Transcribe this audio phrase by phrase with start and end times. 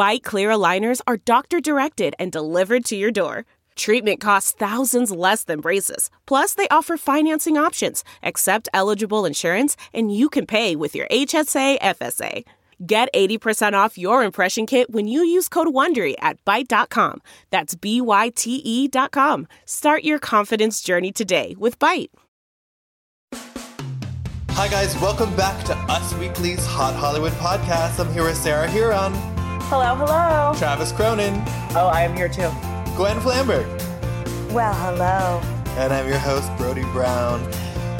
[0.00, 3.44] Byte clear aligners are doctor directed and delivered to your door.
[3.76, 6.10] Treatment costs thousands less than braces.
[6.24, 11.78] Plus, they offer financing options, accept eligible insurance, and you can pay with your HSA
[11.82, 12.44] FSA.
[12.86, 17.20] Get 80% off your impression kit when you use code WONDERY at Byte.com.
[17.50, 19.46] That's B-Y-T-E dot com.
[19.66, 22.08] Start your confidence journey today with Byte.
[24.52, 27.98] Hi guys, welcome back to Us Weekly's Hot Hollywood Podcast.
[27.98, 29.12] I'm here with Sarah Hearon,
[29.70, 30.52] Hello, hello.
[30.58, 31.34] Travis Cronin,
[31.76, 32.50] Oh, I am here too.
[32.96, 33.66] Gwen Flamberg,
[34.52, 35.40] Well, hello.
[35.78, 37.40] and I'm your host, Brody Brown.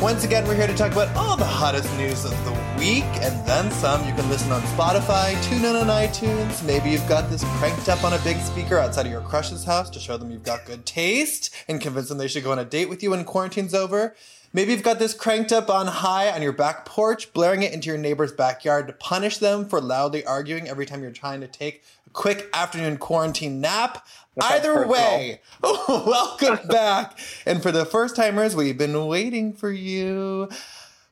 [0.00, 3.46] Once again, we're here to talk about all the hottest news of the week and
[3.46, 4.04] then some.
[4.06, 6.64] You can listen on Spotify, tune in on iTunes.
[6.64, 9.90] Maybe you've got this cranked up on a big speaker outside of your crush's house
[9.90, 12.64] to show them you've got good taste and convince them they should go on a
[12.64, 14.16] date with you when quarantine's over.
[14.52, 17.88] Maybe you've got this cranked up on high on your back porch, blaring it into
[17.88, 21.84] your neighbor's backyard to punish them for loudly arguing every time you're trying to take
[22.04, 24.04] a quick afternoon quarantine nap.
[24.34, 27.16] That sounds Either way, welcome back.
[27.46, 30.48] And for the first timers, we've been waiting for you.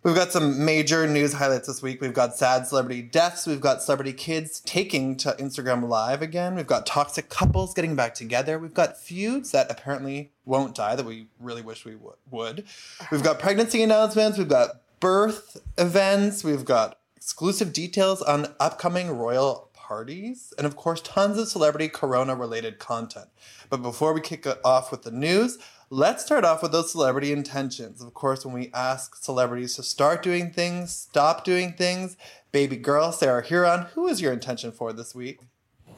[0.04, 2.00] We've got some major news highlights this week.
[2.00, 3.48] We've got sad celebrity deaths.
[3.48, 6.54] We've got celebrity kids taking to Instagram Live again.
[6.54, 8.60] We've got toxic couples getting back together.
[8.60, 12.64] We've got feuds that apparently won't die that we really wish we w- would.
[13.10, 14.38] We've got pregnancy announcements.
[14.38, 16.44] We've got birth events.
[16.44, 20.54] We've got exclusive details on upcoming royal parties.
[20.59, 23.26] And of course, tons of celebrity corona related content.
[23.69, 25.59] But before we kick off with the news,
[25.91, 28.03] let's start off with those celebrity intentions.
[28.03, 32.16] Of course, when we ask celebrities to start doing things, stop doing things,
[32.53, 35.41] baby girl Sarah Hearon, who is your intention for this week?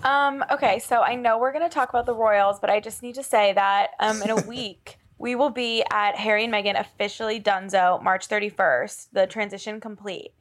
[0.04, 3.02] Um, okay, so I know we're going to talk about the Royals, but I just
[3.02, 6.80] need to say that um, in a week, we will be at Harry and Meghan
[6.80, 10.32] officially donezo March 31st, the transition complete.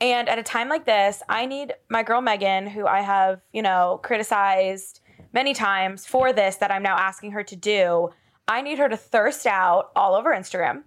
[0.00, 3.62] And at a time like this, I need my girl Megan, who I have, you
[3.62, 5.00] know, criticized
[5.32, 8.10] many times for this that I'm now asking her to do.
[8.48, 10.84] I need her to thirst out all over Instagram.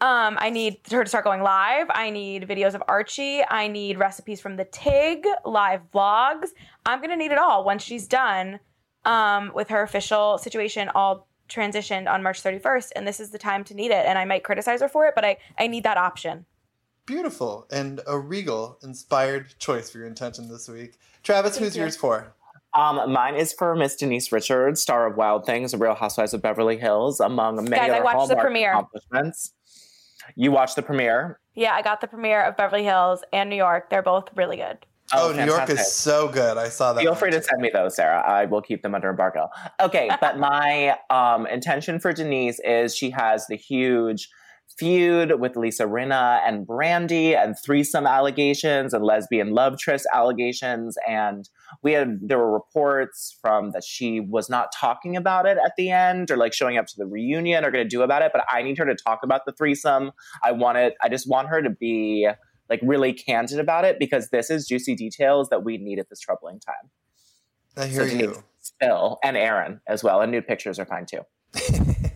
[0.00, 1.86] Um, I need her to start going live.
[1.90, 3.42] I need videos of Archie.
[3.48, 6.48] I need recipes from the TIG, live vlogs.
[6.84, 8.58] I'm gonna need it all once she's done
[9.04, 12.90] um, with her official situation all transitioned on March 31st.
[12.96, 14.06] And this is the time to need it.
[14.06, 16.46] And I might criticize her for it, but I, I need that option.
[17.06, 20.94] Beautiful and a regal inspired choice for your intention this week.
[21.22, 21.82] Travis, who's you.
[21.82, 22.34] yours for?
[22.74, 26.40] Um, mine is for Miss Denise Richards, star of Wild Things, a Real Housewives of
[26.40, 28.70] Beverly Hills, among many Guys, I other watched the Hallmark premiere.
[28.72, 29.52] accomplishments.
[30.36, 31.40] You watched the premiere?
[31.54, 33.90] Yeah, I got the premiere of Beverly Hills and New York.
[33.90, 34.78] They're both really good.
[35.14, 36.56] Oh, New York is so good.
[36.56, 37.02] I saw that.
[37.02, 38.22] Feel free to send me those, Sarah.
[38.26, 39.48] I will keep them under embargo.
[39.80, 44.30] Okay, but my um, intention for Denise is she has the huge
[44.78, 50.96] feud with Lisa Rinna and Brandy and threesome allegations and lesbian love tryst allegations.
[51.08, 51.48] And
[51.82, 55.90] we had there were reports from that she was not talking about it at the
[55.90, 58.30] end or like showing up to the reunion or going to do about it.
[58.32, 60.12] But I need her to talk about the threesome.
[60.42, 60.94] I want it.
[61.02, 62.28] I just want her to be
[62.68, 66.20] like really candid about it because this is juicy details that we need at this
[66.20, 66.90] troubling time.
[67.76, 68.18] I hear So you.
[68.26, 68.42] Denise,
[68.80, 71.22] Phil and Aaron as well, and nude pictures are fine too.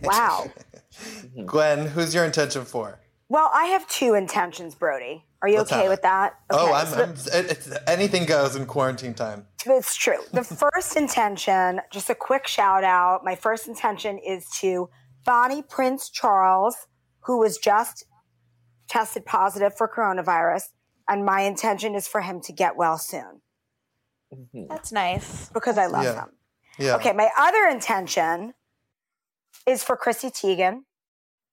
[0.03, 0.51] Wow.
[0.97, 1.45] Mm-hmm.
[1.45, 2.99] Gwen, who's your intention for?
[3.29, 5.25] Well, I have two intentions, Brody.
[5.41, 6.33] Are you Let's okay with that?
[6.49, 9.45] oh, I'm, so I'm it, it's, anything goes in quarantine time.
[9.65, 10.17] It's true.
[10.31, 13.21] The first intention, just a quick shout out.
[13.23, 14.89] My first intention is to
[15.25, 16.87] Bonnie Prince Charles,
[17.25, 18.05] who was just
[18.87, 20.63] tested positive for coronavirus.
[21.09, 23.41] And my intention is for him to get well soon
[24.33, 24.67] mm-hmm.
[24.69, 25.49] That's nice.
[25.49, 26.15] because I love Yeah.
[26.15, 26.29] him.
[26.79, 26.95] Yeah.
[26.95, 28.53] Okay, my other intention
[29.67, 30.81] is for Chrissy Teigen,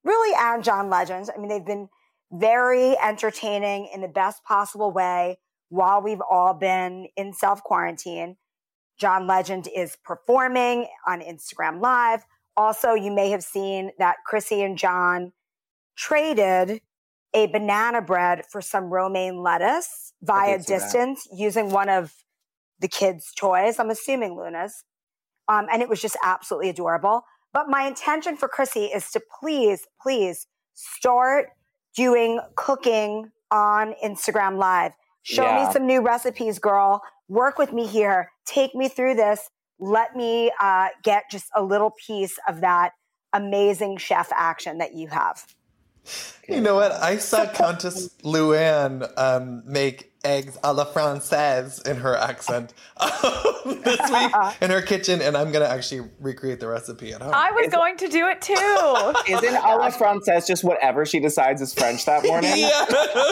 [0.04, 1.28] really, and John Legend.
[1.34, 1.88] I mean, they've been
[2.32, 5.38] very entertaining in the best possible way
[5.68, 8.36] while we've all been in self quarantine.
[8.98, 12.24] John Legend is performing on Instagram Live.
[12.56, 15.32] Also, you may have seen that Chrissy and John
[15.96, 16.80] traded
[17.34, 20.80] a banana bread for some romaine lettuce via see that.
[20.80, 22.12] distance using one of
[22.78, 23.80] the kids' toys.
[23.80, 24.84] I'm assuming Luna's.
[25.48, 27.24] Um, and it was just absolutely adorable.
[27.54, 31.50] But my intention for Chrissy is to please, please start
[31.96, 34.92] doing cooking on Instagram Live.
[35.22, 35.64] Show Yeah.
[35.66, 37.00] me some new recipes, girl.
[37.28, 38.32] Work with me here.
[38.44, 39.48] Take me through this.
[39.78, 42.92] Let me uh, get just a little piece of that
[43.32, 45.46] amazing chef action that you have.
[46.48, 46.92] You know what?
[46.92, 53.10] I saw Countess Luann um, make eggs a la Francaise in her accent um,
[53.82, 57.32] this week in her kitchen, and I'm gonna actually recreate the recipe at home.
[57.34, 58.54] I was going to do it too.
[59.32, 62.50] Isn't a la Francaise just whatever she decides is French that morning?
[62.56, 62.84] yeah.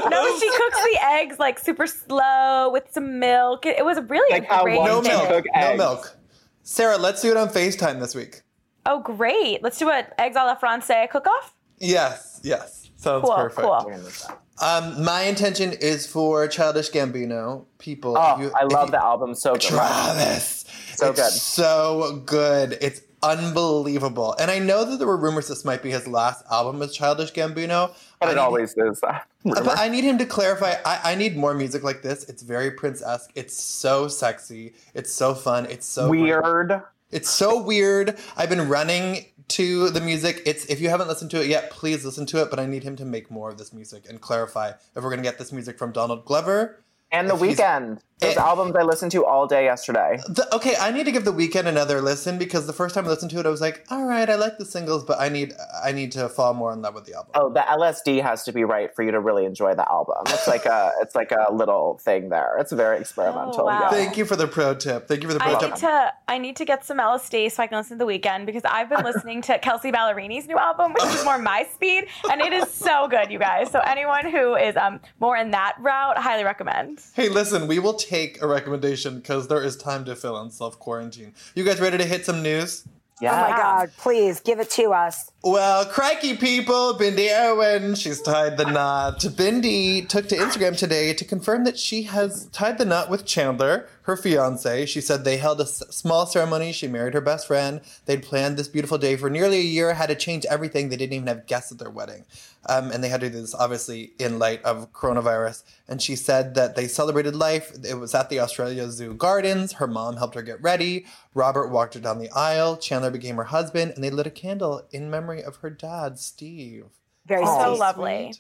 [0.09, 3.67] no, she cooks the eggs like super slow with some milk.
[3.67, 5.29] It, it was really Like a how great one No Can milk.
[5.29, 5.79] cook No eggs.
[5.79, 6.17] milk.
[6.63, 8.41] Sarah, let's do it on FaceTime this week.
[8.87, 9.63] Oh, great.
[9.63, 11.55] Let's do an eggs a la Francaise cook off.
[11.83, 12.89] Yes, yes.
[12.97, 13.67] Sounds Cool, perfect.
[13.67, 14.37] cool.
[14.61, 18.17] Um, my intention is for Childish Gambino people.
[18.17, 19.63] Oh, you- I love you- the album so good.
[19.63, 20.65] Travis.
[20.95, 21.33] So it's good.
[21.33, 22.79] So good.
[22.81, 24.37] It's unbelievable.
[24.39, 27.33] And I know that there were rumors this might be his last album as Childish
[27.33, 27.91] Gambino.
[28.21, 29.27] But I it always is that.
[29.45, 30.75] But I need him to clarify.
[30.85, 32.25] I, I need more music like this.
[32.29, 33.31] It's very Prince esque.
[33.35, 34.75] It's so sexy.
[34.95, 35.67] It's so fun.
[35.67, 36.09] It's so.
[36.09, 36.83] Weird.
[37.11, 38.17] It's so weird.
[38.37, 40.43] I've been running to the music.
[40.47, 42.51] It's if you haven't listened to it yet, please listen to it.
[42.51, 45.23] But I need him to make more of this music and clarify if we're gonna
[45.23, 46.83] get this music from Donald Glover.
[47.13, 48.01] And the Weeknd.
[48.21, 48.41] Those Eh.
[48.41, 50.17] albums I listened to all day yesterday.
[50.29, 53.09] The, okay, I need to give the Weeknd another listen because the first time I
[53.09, 55.55] listened to it, I was like, all right, I like the singles, but I need
[55.85, 57.33] I need to fall more in love with the album.
[57.35, 60.19] Oh, the LSD has to be right for you to really enjoy the album.
[60.29, 62.57] It's like a it's like a little thing there.
[62.59, 63.63] It's very experimental.
[63.63, 63.81] Oh, wow.
[63.81, 63.91] yeah.
[63.91, 65.09] Thank you for the pro tip.
[65.09, 65.71] Thank you for the pro I tip.
[65.71, 68.47] need to I need to get some LSD so I can listen to the Weeknd
[68.47, 72.41] because I've been listening to Kelsea Ballerini's new album, which is more my speed, and
[72.41, 73.69] it is so good, you guys.
[73.73, 77.02] So anyone who is um more in that route, highly recommend.
[77.15, 80.79] Hey, listen, we will take a recommendation because there is time to fill in self
[80.79, 81.35] quarantine.
[81.55, 82.85] You guys ready to hit some news?
[83.21, 83.33] Yeah.
[83.33, 85.32] Oh my God, please give it to us.
[85.45, 89.19] Well, crikey, people, Bindi Irwin, she's tied the knot.
[89.19, 93.89] Bindi took to Instagram today to confirm that she has tied the knot with Chandler,
[94.03, 94.87] her fiance.
[94.87, 96.71] She said they held a s- small ceremony.
[96.71, 97.81] She married her best friend.
[98.07, 100.89] They'd planned this beautiful day for nearly a year, had to change everything.
[100.89, 102.25] They didn't even have guests at their wedding.
[102.69, 105.65] Um, and they had to do this, obviously, in light of coronavirus.
[105.89, 107.73] And she said that they celebrated life.
[107.85, 109.73] It was at the Australia Zoo Gardens.
[109.75, 111.07] Her mom helped her get ready.
[111.35, 112.77] Robert walked her down the aisle.
[112.77, 116.85] Chandler became her husband, and they lit a candle in memory of her dad, Steve.
[117.27, 117.79] Very Oh, So sweet.
[117.81, 118.35] lovely.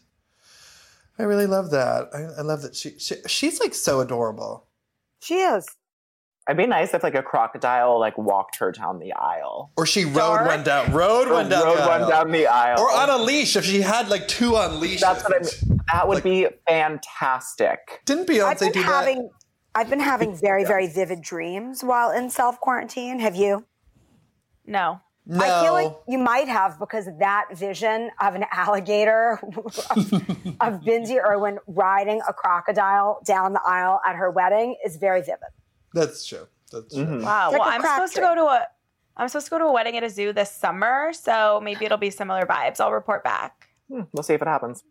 [1.18, 2.08] I really love that.
[2.12, 4.66] I, I love that she, she she's like so adorable.
[5.20, 5.66] She is.
[6.48, 9.70] It'd be nice if like a crocodile like walked her down the aisle.
[9.76, 12.08] Or she rode one down, rode one down, Rode the one aisle.
[12.08, 12.80] down the aisle.
[12.80, 13.54] or on a leash.
[13.54, 15.80] If she had like two on leashes, That's what I mean.
[15.92, 18.00] That would be fantastic.
[18.06, 19.30] Didn't I've Beyonce been do having
[19.74, 23.20] I've been having very, very vivid dreams while in self quarantine.
[23.20, 23.64] Have you?
[24.66, 25.00] No.
[25.26, 25.36] That?
[25.38, 25.44] No.
[25.44, 29.66] I feel like you might have because that vision of an alligator of,
[29.96, 35.38] of Bindi Irwin riding a crocodile down the aisle at her wedding is very vivid.
[35.94, 36.46] That's true.
[36.70, 37.04] That's true.
[37.04, 37.22] Mhm.
[37.22, 37.48] Wow.
[37.50, 38.66] It's like well, a I'm crack supposed to go to a
[39.16, 41.98] I'm supposed to go to a wedding at a zoo this summer, so maybe it'll
[41.98, 42.80] be similar vibes.
[42.80, 43.68] I'll report back.
[43.88, 44.84] Hmm, We'll see if it happens.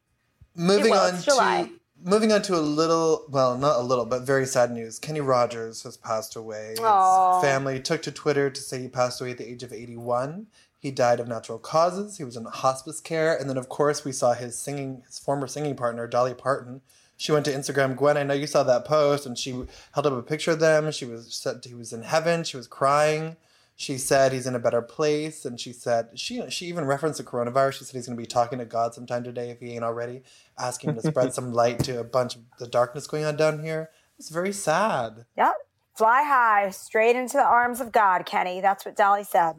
[0.55, 1.69] Moving will, on it's to July.
[2.03, 4.99] Moving on to a little, well, not a little, but very sad news.
[4.99, 6.71] Kenny Rogers has passed away.
[6.71, 7.41] His Aw.
[7.41, 10.47] family took to Twitter to say he passed away at the age of 81.
[10.77, 12.17] He died of natural causes.
[12.17, 15.47] He was in hospice care, and then of course we saw his singing, his former
[15.47, 16.81] singing partner Dolly Parton.
[17.17, 17.95] She went to Instagram.
[17.95, 19.51] Gwen, I know you saw that post, and she
[19.93, 20.91] held up a picture of them.
[20.91, 22.43] She was said he was in heaven.
[22.43, 23.37] She was crying.
[23.81, 27.23] She said he's in a better place, and she said she she even referenced the
[27.23, 27.79] coronavirus.
[27.79, 30.21] She said he's going to be talking to God sometime today if he ain't already,
[30.55, 33.63] asking him to spread some light to a bunch of the darkness going on down
[33.63, 33.89] here.
[34.19, 35.25] It's very sad.
[35.35, 35.55] Yep.
[35.95, 38.61] Fly high, straight into the arms of God, Kenny.
[38.61, 39.55] That's what Dolly said.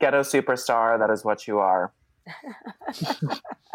[0.00, 1.92] Ghetto superstar, that is what you are.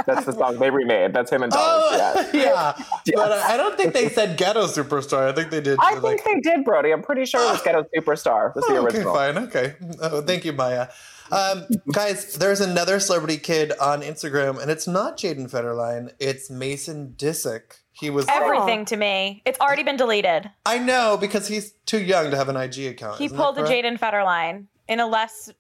[0.06, 1.14] That's the song they remade.
[1.14, 1.66] That's him and Dolly.
[1.66, 2.74] Oh, yeah.
[3.06, 5.28] yeah, but I I don't think they said ghetto superstar.
[5.30, 5.78] I think they did.
[5.82, 6.92] I like, think they did, Brody.
[6.92, 8.56] I'm pretty sure it was Ghetto Superstar.
[8.56, 9.14] Was the Oh, okay, original.
[9.14, 9.38] fine.
[9.38, 9.76] Okay.
[10.02, 10.88] Oh, thank you, Maya.
[11.32, 16.14] Um, guys, there's another celebrity kid on Instagram, and it's not Jayden Federline.
[16.20, 17.80] It's Mason Disick.
[17.92, 18.28] He was.
[18.30, 19.42] Everything to me.
[19.46, 20.50] It's already been deleted.
[20.66, 23.18] I know because he's too young to have an IG account.
[23.18, 23.64] He pulled a?
[23.64, 25.52] Jayden Federline in a less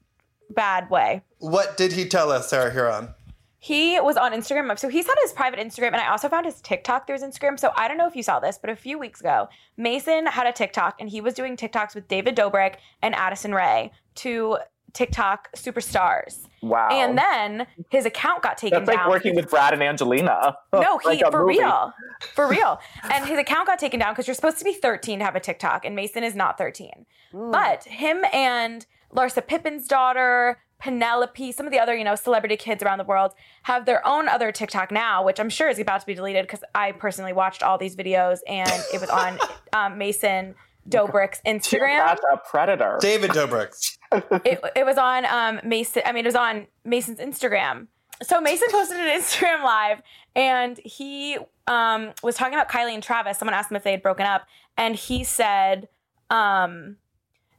[0.51, 1.21] bad way.
[1.39, 3.13] What did he tell us, Sarah Hearon?
[3.59, 4.77] he was on Instagram.
[4.79, 7.59] So he's had his private Instagram, and I also found his TikTok through his Instagram.
[7.59, 10.47] So I don't know if you saw this, but a few weeks ago, Mason had
[10.47, 14.57] a TikTok, and he was doing TikToks with David Dobrik and Addison Rae, two
[14.93, 16.47] TikTok superstars.
[16.61, 16.87] Wow.
[16.91, 19.09] And then his account got taken That's like down.
[19.09, 20.55] working with Brad and Angelina.
[20.73, 21.59] No, he Like for movie.
[21.59, 21.93] real,
[22.35, 22.79] for real.
[23.11, 25.39] And his account got taken down because you're supposed to be 13 to have a
[25.39, 27.05] TikTok, and Mason is not 13.
[27.31, 27.51] Hmm.
[27.51, 32.83] But him and Larsa Pippen's daughter, Penelope, some of the other you know celebrity kids
[32.83, 36.05] around the world have their own other TikTok now, which I'm sure is about to
[36.05, 39.39] be deleted because I personally watched all these videos and it was on
[39.73, 40.55] um, Mason
[40.87, 41.97] Dobrik's Instagram.
[41.97, 42.97] That's a predator.
[43.01, 43.97] David Dobrik.
[44.45, 46.03] it, it was on um, Mason.
[46.05, 47.87] I mean, it was on Mason's Instagram.
[48.23, 50.01] So Mason posted an Instagram live,
[50.35, 53.37] and he um, was talking about Kylie and Travis.
[53.37, 55.87] Someone asked him if they had broken up, and he said
[56.29, 56.97] um,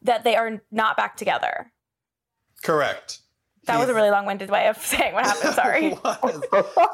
[0.02, 1.72] that they are not back together.
[2.68, 3.20] Correct.
[3.64, 5.54] That was a really long-winded way of saying what happened.
[5.54, 5.96] Sorry.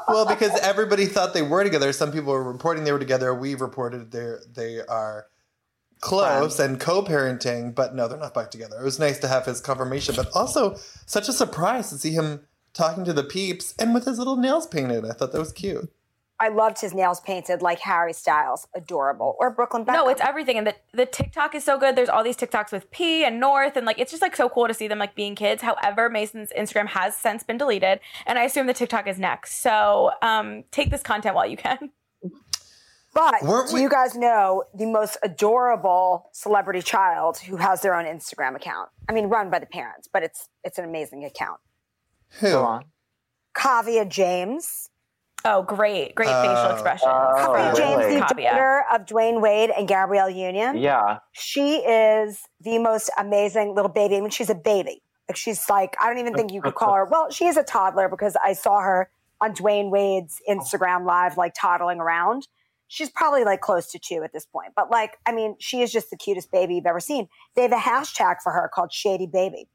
[0.07, 1.91] well, because everybody thought they were together.
[1.91, 3.35] Some people were reporting they were together.
[3.35, 5.27] We reported they they are
[5.99, 8.79] close and co-parenting, but no, they're not back together.
[8.79, 12.47] It was nice to have his confirmation, but also such a surprise to see him
[12.73, 15.03] talking to the peeps and with his little nails painted.
[15.03, 15.91] I thought that was cute.
[16.37, 19.93] I loved his nails painted like Harry Styles, adorable, or Brooklyn Beckham.
[19.93, 21.95] No, it's everything, and the the TikTok is so good.
[21.95, 24.67] There's all these TikToks with P and North, and like it's just like so cool
[24.67, 25.61] to see them like being kids.
[25.61, 29.61] However, Mason's Instagram has since been deleted, and I assume the TikTok is next.
[29.61, 31.91] So um, take this content while you can.
[33.13, 37.95] But Weren't do we- you guys know the most adorable celebrity child who has their
[37.95, 38.89] own Instagram account?
[39.07, 41.61] I mean, run by the parents, but it's it's an amazing account.
[42.41, 42.49] Who?
[42.49, 42.85] Go on.
[43.55, 44.89] Kaavia James.
[45.43, 46.71] Oh, great, great facial Oh.
[46.73, 47.11] expressions.
[47.13, 48.15] Oh, Kaavia really?
[48.15, 50.77] James, the daughter of Dwyane Wade and Gabrielle Union.
[50.77, 51.19] Yeah.
[51.33, 54.17] She is the most amazing little baby.
[54.17, 55.03] I mean, she's a baby.
[55.29, 57.05] Like she's like, I don't even think you could call her.
[57.05, 59.09] Well, she is a toddler because I saw her
[59.41, 62.47] on Dwyane Wade's Instagram live, like toddling around.
[62.87, 64.73] She's probably like close to two at this point.
[64.75, 67.27] But like, I mean, she is just the cutest baby you've ever seen.
[67.55, 69.67] They have a hashtag for her called Shady Baby.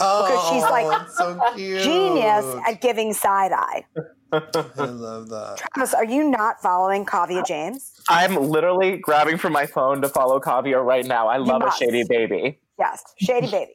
[0.00, 1.56] Oh, because she's, oh, like, so.
[1.82, 3.84] Genius at giving side eye.
[4.32, 4.40] I
[4.84, 5.62] love that.
[5.74, 7.92] Travis, are you not following Kaavia James?
[8.08, 11.28] I'm literally grabbing for my phone to follow Kaavia right now.
[11.28, 12.60] I love a shady baby.
[12.78, 13.72] Yes, Shady Baby.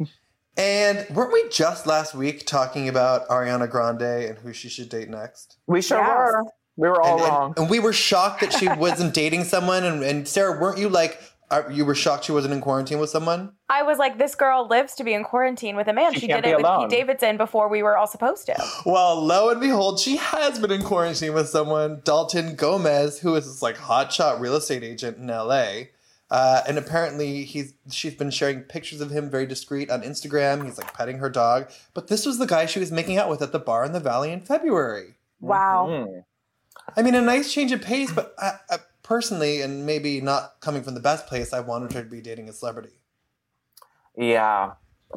[0.58, 5.10] And weren't we just last week talking about Ariana Grande and who she should date
[5.10, 5.58] next?
[5.66, 6.08] We sure Yes.
[6.08, 6.44] were.
[6.78, 7.54] We were all and, and- wrong.
[7.58, 9.84] and we were shocked that she wasn't dating someone.
[9.84, 13.10] And, and Sarah, weren't you like, are, you were shocked she wasn't in quarantine with
[13.10, 13.52] someone?
[13.68, 16.12] I was like, this girl lives to be in quarantine with a man.
[16.12, 16.66] She She, did be it with.
[16.66, 18.56] Pete Davidson before we were all supposed to.
[18.84, 23.46] Well, lo and behold, she has been in quarantine with someone, Dalton Gomez, who is
[23.46, 25.84] this like hotshot real estate agent in LA.
[26.28, 30.64] Uh, and apparently, he's she's been sharing pictures of him very discreet on Instagram.
[30.64, 31.70] He's like petting her dog.
[31.94, 34.00] But this was the guy she was making out with at the bar in the
[34.00, 35.14] Valley in February.
[35.40, 35.86] Wow.
[35.88, 36.24] Mm.
[36.96, 40.82] I mean, a nice change of pace, but I, I, personally, and maybe not coming
[40.82, 42.90] from the best place, I wanted her to be dating a celebrity.
[44.16, 44.72] Yeah.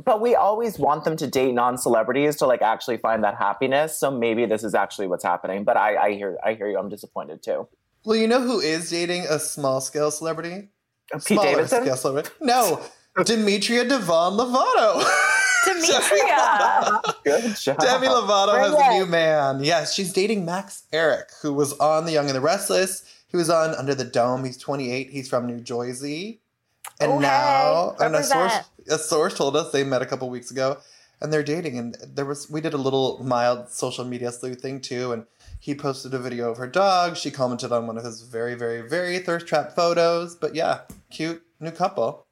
[0.06, 4.00] But we always want them to date non-celebrities to like actually find that happiness.
[4.00, 5.64] So maybe this is actually what's happening.
[5.64, 6.78] But I, I hear I hear you.
[6.78, 7.68] I'm disappointed too.
[8.06, 10.70] Well, you know who is dating a small scale celebrity?
[11.12, 11.82] Pete Smaller Davidson.
[11.84, 12.30] scale celebrity?
[12.40, 12.82] No,
[13.26, 15.04] Demetria Devon Lovato.
[15.66, 17.02] Demetria.
[17.26, 17.80] Good job.
[17.80, 19.64] Demi Lovato has Bring a new man.
[19.64, 23.04] Yes, she's dating Max Ehrich, who was on The Young and the Restless.
[23.30, 24.44] He was on Under the Dome.
[24.44, 25.10] He's 28.
[25.12, 26.42] He's from New Jersey.
[27.00, 28.54] And Oh, hey, now, and a source,
[28.90, 30.78] a source told us they met a couple weeks ago,
[31.22, 31.78] and they're dating.
[31.78, 35.26] And there was, we did a little mild social media sleuth thing too, and
[35.60, 37.16] he posted a video of her dog.
[37.18, 40.36] She commented on one of his very, very, very thirst trap photos.
[40.36, 40.82] But yeah,
[41.12, 42.26] cute new couple.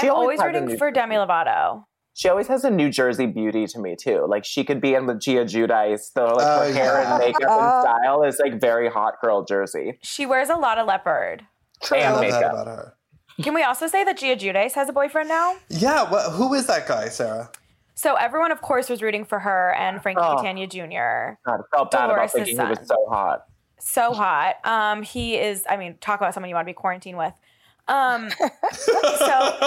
[0.00, 1.84] She I'm always always has a rooting for Demi Lovato.
[2.14, 4.26] She always has a New Jersey beauty to me too.
[4.28, 6.12] Like she could be in with Gia Giudice.
[6.12, 7.10] Though like her Oh, hair yeah.
[7.16, 9.98] and makeup and style is like very hot girl Jersey.
[10.02, 11.44] She wears a lot of leopard.
[11.90, 12.52] I And love that makeup.
[12.52, 12.94] about her.
[13.42, 15.56] Can we also say that Gia Giudice has a boyfriend now?
[15.70, 17.50] Yeah, what, who is that guy, Sarah?
[17.94, 20.36] So everyone, of course, was rooting for her and Frankie Oh.
[20.36, 21.38] Catania Jr.
[21.46, 22.86] God, I felt bad about Dolores' thinking he was son.
[22.86, 23.44] so hot.
[23.80, 24.56] So hot.
[24.64, 25.64] Um, he is.
[25.68, 27.32] I mean, talk about someone you want to be quarantined with.
[27.88, 28.30] Um,
[28.70, 29.58] so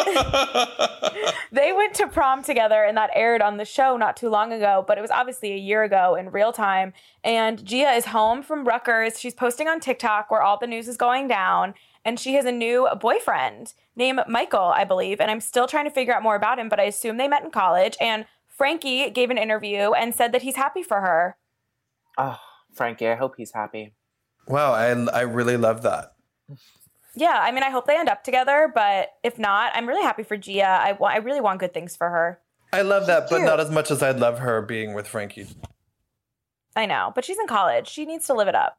[1.52, 4.84] they went to prom together, and that aired on the show not too long ago.
[4.88, 6.94] But it was obviously a year ago in real time.
[7.24, 9.20] And Gia is home from Rutgers.
[9.20, 12.52] She's posting on TikTok where all the news is going down, and she has a
[12.52, 15.20] new boyfriend named Michael, I believe.
[15.20, 17.44] And I'm still trying to figure out more about him, but I assume they met
[17.44, 17.98] in college.
[18.00, 21.36] And Frankie gave an interview and said that he's happy for her.
[22.18, 22.40] Oh,
[22.74, 23.94] Frankie, I hope he's happy.
[24.48, 26.14] Wow, I, I really love that.
[27.16, 30.24] Yeah, I mean, I hope they end up together, but if not, I'm really happy
[30.24, 30.64] for Gia.
[30.66, 32.40] I wa- I really want good things for her.
[32.74, 33.44] I love that, but Cute.
[33.48, 35.48] not as much as I'd love her being with Frankie.
[36.76, 37.88] I know, but she's in college.
[37.88, 38.78] She needs to live it up.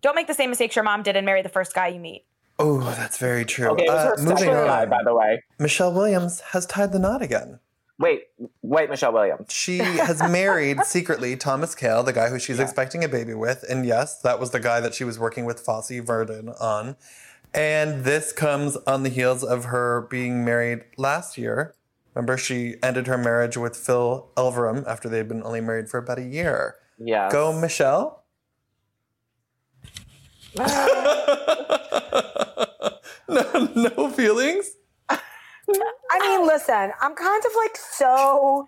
[0.00, 2.24] Don't make the same mistakes your mom did and marry the first guy you meet.
[2.58, 3.68] Oh, that's very true.
[3.70, 4.88] Okay, it was Uh, moving second guy, on.
[4.88, 5.42] by the way.
[5.58, 7.60] Michelle Williams has tied the knot again.
[7.98, 8.28] Wait,
[8.62, 9.52] wait, Michelle Williams.
[9.52, 13.62] She has married secretly Thomas Kail, the guy who she's expecting a baby with.
[13.68, 16.96] And yes, that was the guy that she was working with Fosse Verdon on.
[17.52, 21.74] And this comes on the heels of her being married last year.
[22.14, 25.98] Remember, she ended her marriage with Phil Elverum after they had been only married for
[25.98, 26.76] about a year.
[26.98, 27.28] Yeah.
[27.30, 28.24] Go, Michelle.
[30.56, 30.66] no,
[33.28, 34.72] no feelings.
[35.08, 35.18] I
[36.20, 38.66] mean, listen, I'm kind of like so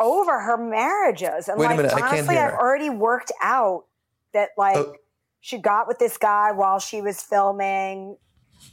[0.00, 1.48] over her marriages.
[1.48, 2.46] And Wait a like minute, I can't honestly, hear.
[2.46, 3.84] I've already worked out
[4.32, 4.94] that like Oh.
[5.40, 8.16] She got with this guy while she was filming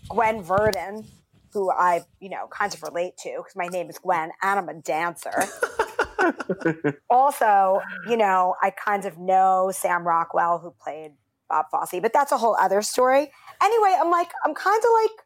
[0.09, 1.05] Gwen Verdon,
[1.53, 4.69] who I, you know, kind of relate to because my name is Gwen and I'm
[4.69, 5.45] a dancer.
[7.09, 11.11] also, you know, I kind of know Sam Rockwell who played
[11.49, 13.31] Bob Fosse, but that's a whole other story.
[13.61, 15.25] Anyway, I'm like, I'm kind of like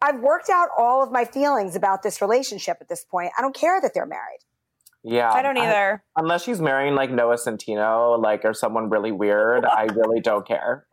[0.00, 3.32] I've worked out all of my feelings about this relationship at this point.
[3.36, 4.38] I don't care that they're married.
[5.04, 5.30] Yeah.
[5.32, 6.02] I don't either.
[6.16, 10.86] unless she's marrying like Noah Centineo, like or someone really weird, I really don't care.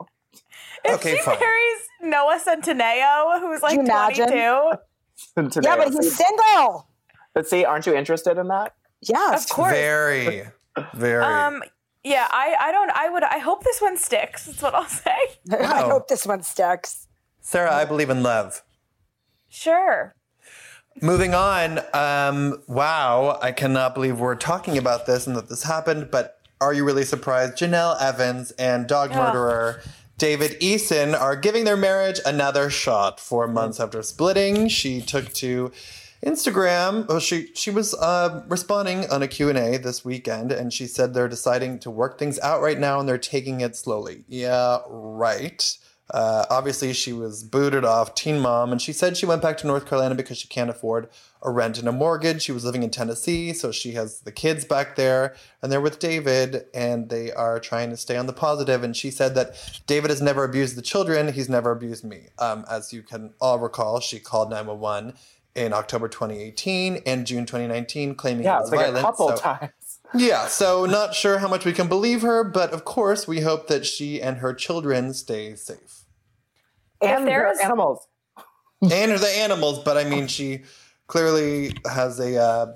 [0.83, 1.39] If Okay, she fine.
[1.39, 4.27] marries Noah Centineo, who's like you imagine?
[4.27, 5.67] 22, Today.
[5.69, 6.87] Yeah, but he's single.
[7.33, 8.73] But see, aren't you interested in that?
[9.01, 9.45] Yes.
[9.45, 9.71] of course.
[9.73, 10.43] Very,
[10.93, 11.23] very.
[11.23, 11.63] Um,
[12.03, 14.45] yeah, I, I don't, I would, I hope this one sticks.
[14.45, 15.15] That's what I'll say.
[15.51, 17.07] I hope this one sticks.
[17.41, 18.61] Sarah, I believe in love.
[19.49, 20.14] Sure.
[21.01, 21.79] Moving on.
[21.93, 26.73] Um, wow, I cannot believe we're talking about this and that this happened, but are
[26.73, 27.57] you really surprised?
[27.57, 29.17] Jenelle Evans and dog Ugh.
[29.17, 29.81] murderer
[30.17, 33.19] David Eason are giving their marriage another shot.
[33.19, 35.71] Four months after splitting, she took to
[36.25, 37.07] Instagram.
[37.07, 41.27] Well, she she was uh, responding on a Q&A this weekend, and she said they're
[41.27, 44.23] deciding to work things out right now, and they're taking it slowly.
[44.29, 45.77] Yeah, right.
[46.11, 49.67] Uh, obviously, she was booted off Teen Mom, and she said she went back to
[49.67, 51.09] North Carolina because she can't afford
[51.41, 52.43] a rent and a mortgage.
[52.43, 55.97] She was living in Tennessee, so she has the kids back there, and they're with
[55.99, 58.83] David, and they are trying to stay on the positive.
[58.83, 62.27] And she said that David has never abused the children; he's never abused me.
[62.37, 65.15] Um, as you can all recall, she called 911
[65.55, 68.97] in October 2018 and June 2019, claiming Yeah, it was like violent.
[68.97, 69.71] a couple so- times.
[70.17, 73.67] Yeah, so not sure how much we can believe her, but of course we hope
[73.67, 76.03] that she and her children stay safe.
[77.01, 78.07] And there they're animals.
[78.81, 80.63] and the animals, but I mean, she
[81.07, 82.75] clearly has a, uh,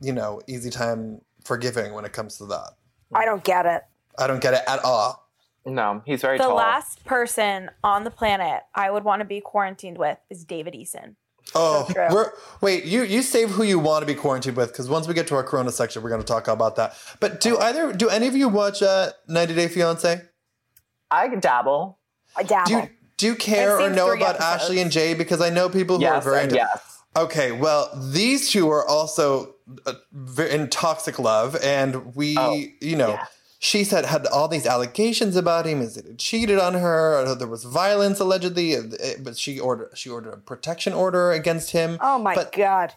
[0.00, 2.74] you know, easy time forgiving when it comes to that.
[3.14, 3.82] I don't get it.
[4.18, 5.28] I don't get it at all.
[5.64, 6.56] No, he's very The tall.
[6.56, 11.16] last person on the planet I would want to be quarantined with is David Eason.
[11.54, 12.06] Oh, true.
[12.10, 15.14] we're, wait, you you save who you want to be quarantined with because once we
[15.14, 16.94] get to our Corona section, we're going to talk about that.
[17.20, 20.22] But do either do any of you watch uh, 90 Day Fiance?
[21.10, 21.98] I dabble.
[22.36, 22.66] I dabble.
[22.68, 24.62] Do you, do you care or know about episodes.
[24.62, 25.14] Ashley and Jay?
[25.14, 26.56] Because I know people who Yes, are very and into.
[26.56, 26.98] yes.
[27.16, 29.54] Okay, well, these two are also
[29.86, 29.94] uh,
[30.44, 33.26] in toxic love, and we, Oh, you know, yeah.
[33.58, 37.34] She said had all these allegations about him, is that he cheated on her, or
[37.34, 38.76] there was violence allegedly,
[39.20, 41.98] but she ordered she ordered a protection order against him.
[42.00, 42.94] oh my but god.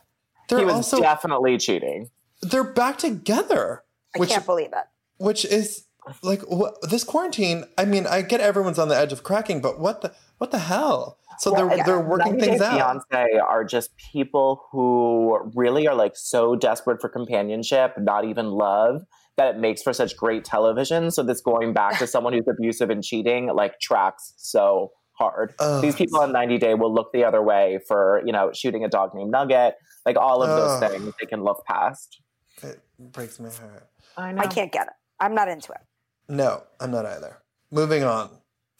[0.49, 2.09] He was also definitely cheating.
[2.41, 3.83] they're back together,
[4.15, 4.85] I which can't believe it.
[5.17, 5.85] which is
[6.21, 7.65] like what, this quarantine.
[7.77, 10.59] I mean, I get everyone's on the edge of cracking, but what the what the
[10.59, 11.17] hell?
[11.39, 12.73] So Well, they're yeah, they're working 90 Day things out.
[13.09, 19.05] Fiance are just people who really are like so desperate for companionship, not even love,
[19.41, 21.09] that it makes for such great television.
[21.11, 25.53] So this going back to someone who's abusive and cheating like tracks so hard.
[25.59, 25.81] Ugh.
[25.81, 28.87] These people on 90 Day will look the other way for, you know, shooting a
[28.87, 29.75] dog named Nugget,
[30.05, 32.21] like all of those things they can look past.
[32.63, 33.87] It breaks my heart.
[34.17, 34.41] I know.
[34.41, 34.93] I can't get it.
[35.19, 35.81] I'm not into it.
[36.29, 37.37] No, I'm not either.
[37.71, 38.29] Moving on.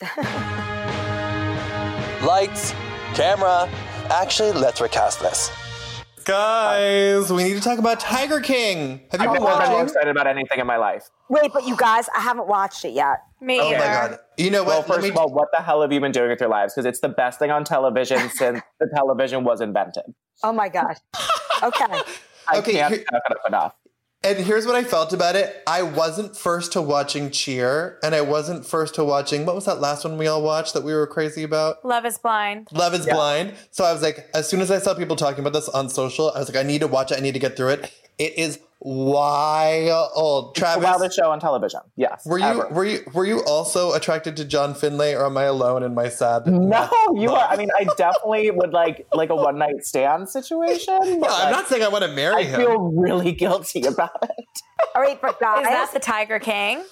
[2.24, 2.72] Lights,
[3.14, 3.68] camera.
[4.10, 5.50] Actually, let's recast this.
[6.24, 9.00] Guys, we need to talk about Tiger King.
[9.10, 9.80] Have you I've been never been more watching?
[9.84, 11.08] excited about anything in my life.
[11.28, 13.22] Wait, but you guys, I haven't watched it yet.
[13.40, 13.78] Me Oh my either.
[14.10, 14.18] god!
[14.36, 14.88] You know Well, what?
[14.88, 16.74] Let first me- of all, what the hell have you been doing with your lives?
[16.74, 20.04] Because it's the best thing on television since the television was invented.
[20.42, 20.96] Oh my god.
[21.62, 21.84] Okay.
[22.48, 23.74] I Okay, can't here- suck it up enough.
[24.24, 25.62] And here's what I felt about it.
[25.66, 29.80] I wasn't first to watching Cheer, and I wasn't first to watching what was that
[29.80, 31.84] last one we all watched that we were crazy about?
[31.84, 32.68] Love is blind.
[32.72, 33.14] Love is Yeah.
[33.14, 33.54] Blind.
[33.70, 36.30] So I was like, as soon as I saw people talking about this on social,
[36.30, 37.18] I was like, I need to watch it.
[37.18, 37.92] I need to get through it.
[38.22, 40.54] It is wild.
[40.54, 41.80] The Travis, wildest show on television.
[41.96, 42.24] Yes.
[42.26, 42.68] were you ever.
[42.68, 46.08] were you were you also attracted to John Finlay, or am I alone in my
[46.08, 46.46] sad?
[46.46, 47.48] No, you are.
[47.48, 50.98] I mean, I definitely would like like a one night stand situation.
[51.22, 52.60] But No, I'm not saying I want to marry I him.
[52.60, 54.46] feel really guilty about it.
[54.94, 56.82] All right, but guys, Is that the Tiger King?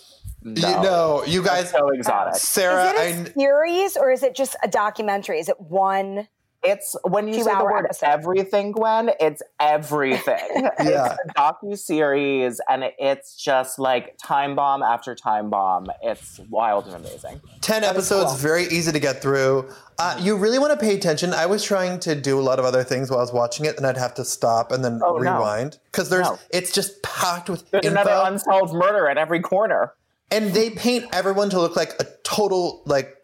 [0.43, 2.35] You know, you That's guys, so exotic.
[2.37, 5.39] Sarah, is it a I series or is it just a documentary?
[5.39, 6.29] Is it one?
[6.63, 8.07] It's when you say the word episode.
[8.07, 9.11] everything, Gwen.
[9.19, 10.69] It's everything.
[10.85, 11.15] Yeah.
[11.15, 15.87] It's a docu series, and it's just like time bomb after time bomb.
[16.03, 17.41] It's wild and amazing.
[17.61, 19.69] 10 episodes, very easy to get through.
[19.99, 21.33] Uh, you really want to pay attention.
[21.35, 23.77] I was trying to do a lot of other things while I was watching it,
[23.77, 26.39] and I'd have to stop and then Oh, rewind because there's No.
[26.51, 29.95] it's just packed with There's info, another unsolved murder at every corner.
[30.31, 33.17] and they paint everyone to look like a total like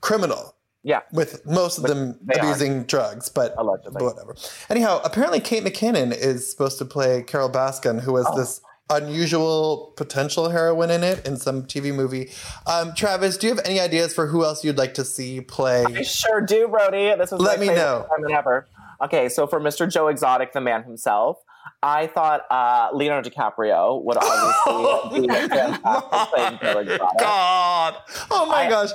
[0.00, 0.54] criminal.
[0.82, 1.00] Yeah.
[1.12, 2.38] with most of them they are.
[2.40, 4.04] abusing drugs, but Allegedly.
[4.04, 4.34] whatever.
[4.70, 8.36] Anyhow, apparently Kate McKinnon is supposed to play Carole Baskin, who was Oh.
[8.36, 12.30] this unusual potential heroine in it in some TV movie.
[12.66, 15.84] Um, Travis, do you have any ideas for who else you'd like to see play?
[15.84, 17.14] I sure do, Brody.
[17.16, 18.06] This was Let me know.
[18.08, 18.66] time ever.
[19.02, 19.90] Okay, so for Mr.
[19.90, 21.38] Joe Exotic, the man himself,
[21.82, 27.18] I thought uh, Leonardo DiCaprio would obviously be fantastic playing Joe Exotic.
[27.18, 27.94] God!
[28.30, 28.90] Oh my I- gosh!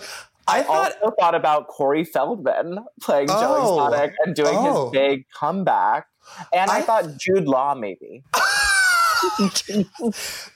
[0.47, 3.85] I, thought also thought about Corey Feldman playing Joe Oh.
[3.87, 4.85] Exotic and doing Oh.
[4.85, 6.07] his big comeback.
[6.53, 8.23] And I, I- thought Jude Law maybe.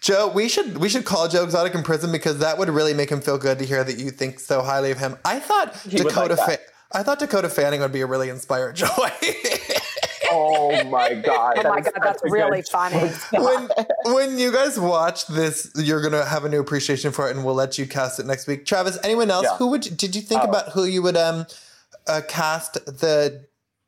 [0.02, 3.10] Joe, we should we should call Joe Exotic in prison because that would really make
[3.12, 5.18] him feel good to hear that you think so highly of him.
[5.26, 8.76] I thought He Dakota like Fa- I thought Dakota Fanning would be a really inspired
[8.76, 8.88] joy.
[10.32, 11.58] Oh my god!
[11.60, 12.98] Oh my god, that's really good funny.
[13.32, 13.70] when
[14.14, 17.56] when you guys watch this, you're gonna have a new appreciation for it, and we'll
[17.56, 18.66] let you cast it next week.
[18.66, 19.46] Travis, anyone else?
[19.50, 19.58] Yeah.
[19.58, 20.48] Who would did you think Oh.
[20.50, 21.46] about who you would um
[22.08, 23.46] uh, cast the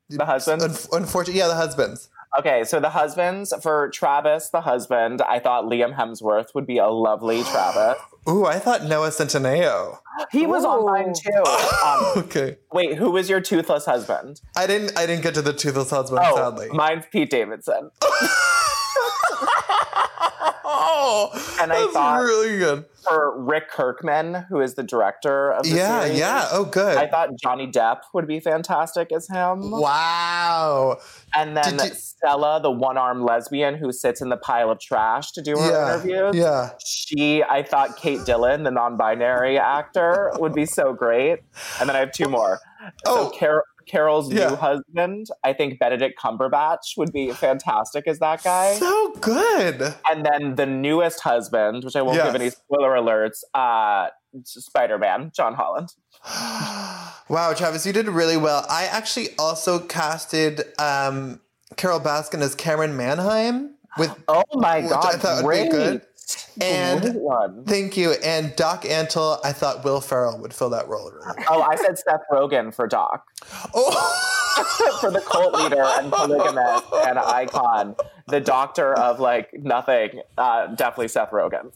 [0.09, 0.61] The husband.
[0.61, 2.09] un- unfortunate yeah the husbands?
[2.39, 6.87] Okay, so the husbands for Travis, the husband, I thought Liam Hemsworth would be a
[6.87, 7.97] lovely Travis.
[8.29, 9.97] Ooh, I thought Noah Centineo.
[10.31, 10.85] He was on Ooh.
[10.85, 11.43] mine too.
[11.85, 14.39] Um, Okay, wait, who was your toothless husband?
[14.55, 16.69] I didn't I didn't get to the toothless husband Oh, sadly.
[16.71, 17.89] mine's Pete Davidson.
[20.93, 22.85] oh, And I that's thought- really good.
[23.07, 26.19] For Rick Kirkham, who is the director of the Yeah, series.
[26.19, 26.47] yeah.
[26.51, 26.97] Oh, good.
[26.97, 29.71] I thought Johnny Depp would be fantastic as him.
[29.71, 30.97] wow.
[31.33, 35.31] And then you- Stella, the one armed lesbian who sits in the pile of trash
[35.31, 36.35] to do her Yeah, interviews.
[36.35, 36.69] yeah.
[36.85, 41.39] She, I thought Kate Dillon, the non binary actor, would be so great.
[41.79, 42.59] And then I have two more.
[43.07, 43.31] Oh.
[43.31, 44.49] So Car- Carole's Yeah.
[44.49, 48.75] new husband, I think Benedict Cumberbatch would be fantastic as that guy.
[48.75, 49.95] So good.
[50.09, 52.25] and then the newest husband, which I won't Yes.
[52.27, 54.09] give any spoiler alerts, uh,
[54.45, 55.93] Spider Man, John Holland.
[57.29, 58.65] wow, Travis, you did really well.
[58.69, 61.41] I actually also casted um,
[61.77, 65.71] Carole Baskin as Camryn Manheim with Oh my god, I thought would be great.
[65.71, 66.01] good.
[66.61, 67.67] And-.
[67.67, 68.11] Thank you.
[68.23, 71.43] And Doc Antle, I thought Will Ferrell would fill that role really.
[71.49, 73.25] Oh, I said Seth Rogen for Doc.
[73.73, 77.95] Oh, for the cult leader and polygamist and icon,
[78.27, 80.21] the doctor of like nothing.
[80.37, 81.71] Uh, definitely Seth Rogen.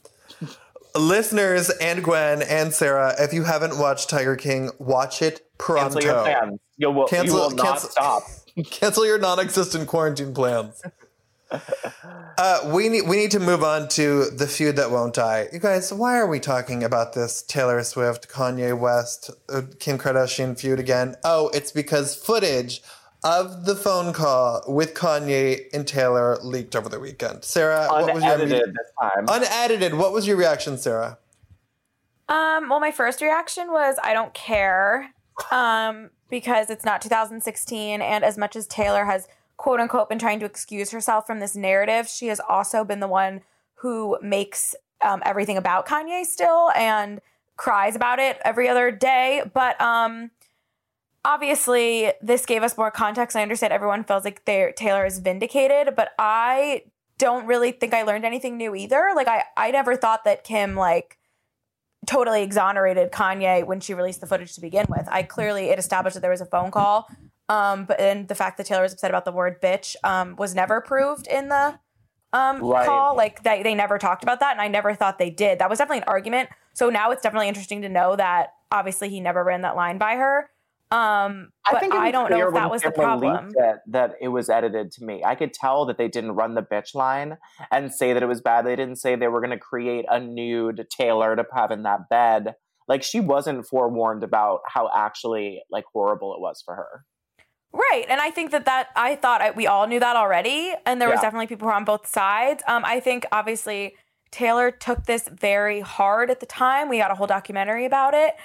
[0.95, 5.99] listeners and Gwen and Sarah, if you haven't watched Tiger King, watch it pronto.
[5.99, 6.59] Cancel your plans.
[6.77, 8.23] You will, Cancel- you will not cancel- stop.
[8.71, 10.81] Cancel your non-existent quarantine plans.
[12.37, 15.47] Uh, we need we need to move on to the feud that won't die.
[15.53, 20.59] You guys, why are we talking about this Taylor Swift, Kanye West, uh, Kim Kardashian
[20.59, 21.15] feud again?
[21.23, 22.81] Oh, it's because footage
[23.23, 27.43] of the phone call with Kanye and Taylor leaked over the weekend.
[27.43, 29.25] Sarah, what was your Unedited this time.
[29.27, 29.93] unedited?
[29.95, 31.17] What was your reaction, Sarah?
[32.27, 35.11] Um, well, my first reaction was I don't care.
[35.51, 40.39] Um, because it's not 2016 and as much as Taylor has quote unquote been trying
[40.39, 43.41] to excuse herself from this narrative, she has also been the one
[43.75, 47.21] who makes um, everything about Kanye still and
[47.57, 49.41] cries about it every other day.
[49.53, 50.31] But um
[51.23, 53.35] obviously this gave us more context.
[53.35, 56.83] I understand everyone feels like Taylor is vindicated, but I
[57.17, 59.11] don't really think I learned anything new either.
[59.15, 61.17] Like I I never thought that Kim like
[62.05, 65.07] totally exonerated Kanye when she released the footage to begin with.
[65.09, 67.07] I clearly it established that there was a phone call.
[67.47, 70.55] Um, but and the fact that Taylor was upset about the word bitch um, was
[70.55, 71.79] never proved in the
[72.33, 72.85] um, Right.
[72.85, 73.15] call.
[73.15, 75.59] Like they, they never talked about that, and I never thought they did.
[75.59, 76.49] That was definitely an argument.
[76.73, 80.15] So now it's definitely interesting to know that obviously he never ran that line by
[80.15, 80.49] her.
[80.91, 83.53] Um, but I, it was don't know if that was the problem.
[83.55, 85.23] It, that it was edited to me.
[85.25, 87.37] I could tell that they didn't run the bitch line
[87.71, 88.65] and say that it was bad.
[88.65, 92.07] They didn't say they were going to create a nude Taylor to have in that
[92.09, 92.55] bed.
[92.87, 97.03] Like she wasn't forewarned about how actually like horrible it was for her.
[97.75, 101.01] Right, and I think that that I thought I, we all knew that already, and
[101.01, 102.63] there was definitely people who were on both sides.
[102.67, 103.95] Um, I think obviously
[104.31, 106.87] Taylor took this very hard at the time.
[106.87, 108.35] We got a whole documentary about it.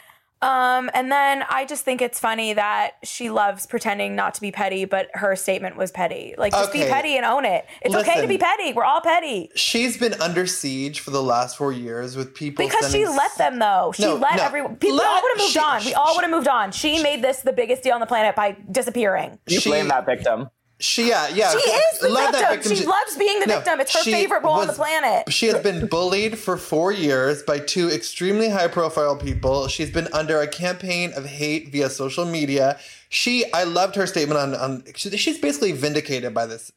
[0.42, 4.50] Um, and then I just think it's funny that she loves pretending not to be
[4.50, 6.34] petty, but her statement was petty.
[6.38, 7.66] Like, just be petty and own it.
[7.82, 8.72] It's okay to be petty.
[8.72, 9.50] We're all petty.
[9.54, 13.36] She's been under siege for the last four years with people Because she sending- let
[13.36, 13.92] them though.
[13.94, 14.42] She No, let no.
[14.44, 14.76] everyone.
[14.76, 15.84] People Let- all would have moved she- on.
[15.84, 16.72] We all would have moved on.
[16.72, 19.38] She made this the biggest deal on the planet by disappearing.
[19.46, 20.48] You She- blame that victim.
[20.80, 21.50] She yeah yeah.
[21.50, 22.74] She is the Let that victim.
[22.74, 23.80] She loves being the No, victim.
[23.80, 25.30] It's her favorite role on the planet.
[25.32, 29.68] She has been bullied for four years by two extremely high profile people.
[29.68, 32.78] She's been under a campaign of hate via social media.
[33.10, 36.72] She, I loved her statement on, on she, she's basically vindicated by this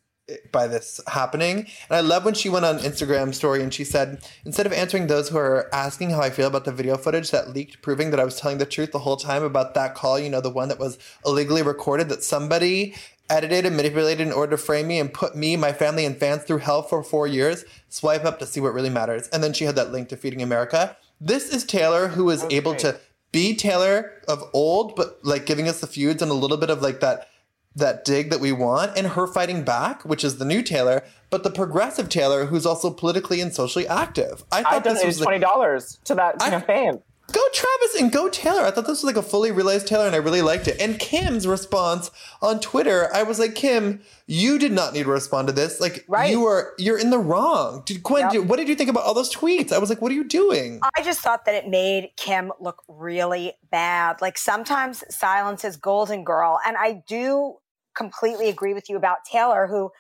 [0.52, 1.68] by this happening.
[1.90, 5.08] And I love when she went on Instagram story and she said, instead of answering
[5.08, 8.20] those who are asking how I feel about the video footage that leaked proving that
[8.20, 10.70] I was telling the truth the whole time about that call, you know, the one
[10.70, 12.96] that was illegally recorded that somebody
[13.30, 16.44] edited and manipulated in order to frame me and put me, my family, and fans
[16.44, 17.66] through hell for four years.
[17.90, 19.28] Swipe up to see what really matters.
[19.30, 20.98] And then she had that link to Feeding America.
[21.20, 23.00] This is Taylor who is able to
[23.32, 26.82] be Taylor of old, but like giving us the feuds and a little bit of
[26.82, 27.28] like that
[27.76, 31.44] that dig that we want, and her fighting back, which is the new Taylor, but
[31.44, 34.44] the progressive Taylor who's also politically and socially active.
[34.52, 37.02] I I thought this was twenty like, dollars to that I- campaign.
[37.32, 38.62] go Travis and go Taylor.
[38.62, 40.80] I thought this was like a fully realized Taylor, and I really liked it.
[40.80, 42.12] And Kim's response
[42.44, 45.80] on Twitter, I was like, Kim, you did not need to respond to this.
[45.82, 46.30] Like, Right.
[46.30, 47.82] you are you're in the wrong.
[47.88, 48.24] Did Gwen?
[48.24, 48.32] Yep.
[48.34, 49.72] did- what did you think about all those tweets?
[49.72, 50.80] I was like, what are you doing?
[50.96, 54.22] I just thought that it made Kim look really bad.
[54.22, 56.60] Like sometimes silence is golden, girl.
[56.68, 57.56] And I do
[57.96, 59.92] completely agree with you about Taylor, who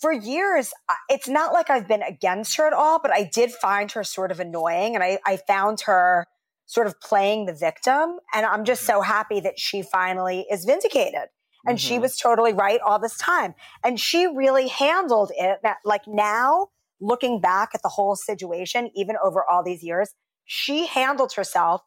[0.00, 0.72] for years,
[1.08, 4.30] it's not like I've been against her at all, but I did find her sort
[4.30, 4.94] of annoying.
[4.94, 6.26] And I, I found her
[6.66, 8.18] sort of playing the victim.
[8.34, 11.28] And I'm just so happy that she finally is vindicated.
[11.66, 12.02] And she Mhm.
[12.02, 13.54] was totally right all this time.
[13.82, 15.60] And she really handled it.
[15.62, 16.68] That, like now,
[17.00, 20.12] looking back at the whole situation, even over all these years,
[20.44, 21.82] she handled herself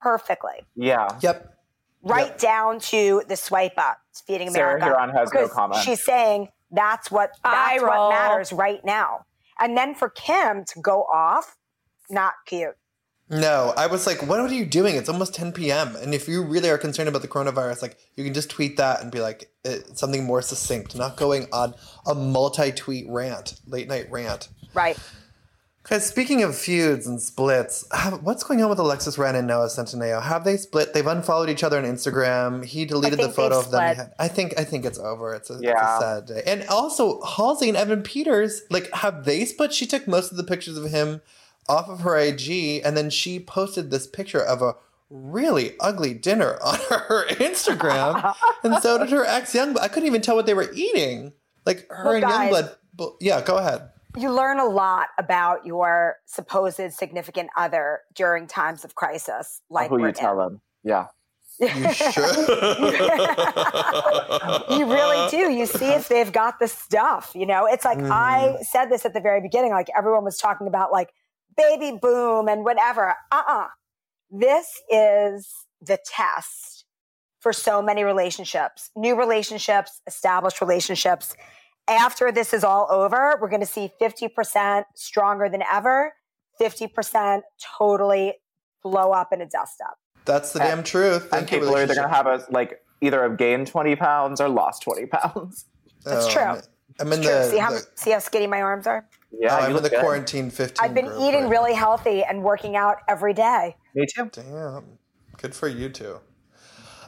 [0.00, 1.08] perfectly, Yeah.
[1.20, 1.58] Yep.
[2.02, 2.38] right Yep.
[2.38, 4.96] down to the swipe up, feeding Sarah America.
[4.96, 5.82] Hearon has no comment.
[5.82, 9.24] She's saying that's what that's what matters right now.
[9.58, 11.56] And then for Kim to go off,
[12.08, 12.76] not cute.
[13.32, 14.96] No, I was like, what are you doing?
[14.96, 15.94] It's almost 10 p.m.
[15.94, 19.00] And if you really are concerned about the coronavirus, like you can just tweet that
[19.00, 21.74] and be like eh, something more succinct, not going on
[22.06, 24.48] a multi-tweet rant, late night rant.
[24.74, 24.98] Right.
[25.84, 27.84] Guys, speaking of feuds and splits,
[28.20, 30.22] what's going on with Alexis Ren and Noah Centineo?
[30.22, 30.92] Have they split?
[30.92, 32.64] They've unfollowed each other on Instagram.
[32.64, 33.80] He deleted the photo of them.
[33.80, 33.96] split.
[33.96, 35.34] had- I think I think it's over.
[35.34, 36.42] It's a, it's a sad day.
[36.46, 39.72] And also Halsey and Evan Peters, like, have they split?
[39.72, 41.22] She took most of the pictures of him
[41.68, 44.74] off of her IG, and then she posted this picture of a
[45.08, 49.80] really ugly dinner on her Instagram, and so did her ex Yungblud.
[49.80, 51.32] I couldn't even tell what they were eating.
[51.64, 52.52] Like her Well, and guys-
[52.98, 53.14] Yungblud.
[53.20, 53.88] Yeah, go ahead.
[54.16, 59.96] You learn a lot about your supposed significant other during times of crisis, like Who
[59.96, 60.60] we're you tell them?
[60.82, 61.06] Yeah.
[61.60, 62.16] You should.
[64.70, 65.52] you really do.
[65.52, 67.32] You see if they've got the stuff.
[67.34, 69.72] You know, it's like I said this at the very beginning.
[69.72, 71.10] Like everyone was talking about like
[71.56, 73.14] baby boom and whatever.
[73.30, 73.66] Uh uh
[74.30, 75.48] This is
[75.82, 76.86] the test
[77.40, 81.34] for so many relationships, new relationships, established relationships.
[81.90, 86.12] After this is all over, we're going to see 50% stronger than ever,
[86.60, 87.42] 50%
[87.78, 88.34] totally
[88.82, 89.98] blow up in a dust up.
[90.24, 91.22] That's the damn truth.
[91.22, 91.96] And Thank you, people are either relationship.
[91.96, 95.66] going to have us like either have gained 20 pounds or lost 20 pounds.
[96.04, 96.42] That's Oh, true.
[96.42, 96.62] I'm-
[96.98, 97.30] I'm in True.
[97.32, 97.44] the.
[97.50, 99.06] see how the- see how skinny my arms are?
[99.30, 100.00] Yeah, oh, I'm in the good.
[100.00, 100.76] quarantine 15.
[100.84, 103.76] I've been group eating right really healthy and working out every day.
[103.94, 104.28] Me too.
[104.30, 104.84] Damn.
[105.38, 106.18] Good for you too.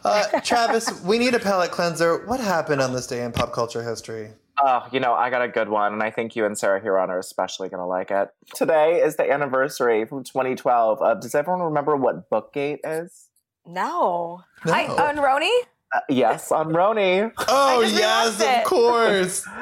[0.03, 2.25] Uh, Travis, we need a palate cleanser.
[2.27, 4.31] What happened on this day in pop culture history?
[4.65, 7.09] Oh, you know, I got a good one, and I think you and Sarah Hearon
[7.09, 8.29] are especially going to like it.
[8.55, 11.21] Today is the anniversary from 2012 of.
[11.21, 13.29] Does everyone remember what Bookgate is?
[13.67, 14.43] No.
[14.65, 14.73] No.
[14.73, 15.51] I, on Roni?
[15.51, 17.31] Uh, Uh, yes, I'm Roni.
[17.49, 19.47] oh, yes, of course.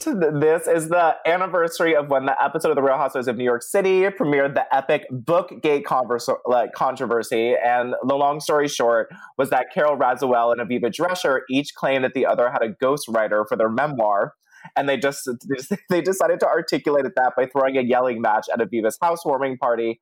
[0.00, 3.62] This is the anniversary of when the episode of The Real Housewives of New York
[3.62, 7.54] City premiered the epic Bookgate converse, like, controversy.
[7.56, 12.14] And the long story short was that Carole Radziwill and Aviva Drescher each claimed that
[12.14, 14.34] the other had a ghostwriter for their memoir.
[14.76, 15.28] And they just
[15.90, 20.00] they decided to articulate it that by throwing a yelling match at Aviva's housewarming party.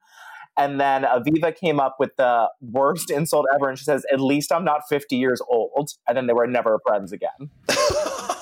[0.59, 4.51] And then Aviva came up with the worst insult ever, and she says, "At least
[4.53, 7.51] I'm not 50 years old." And then they were never friends again.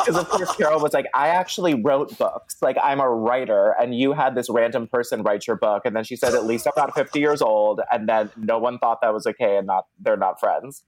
[0.04, 2.56] Because of course Carole was like, I actually wrote books.
[2.60, 5.86] Like I'm a writer, and you had this random person write your book.
[5.86, 7.80] And then she said, At least I'm not 50 years old.
[7.90, 10.84] And then no one thought that was okay, and not they're not friends.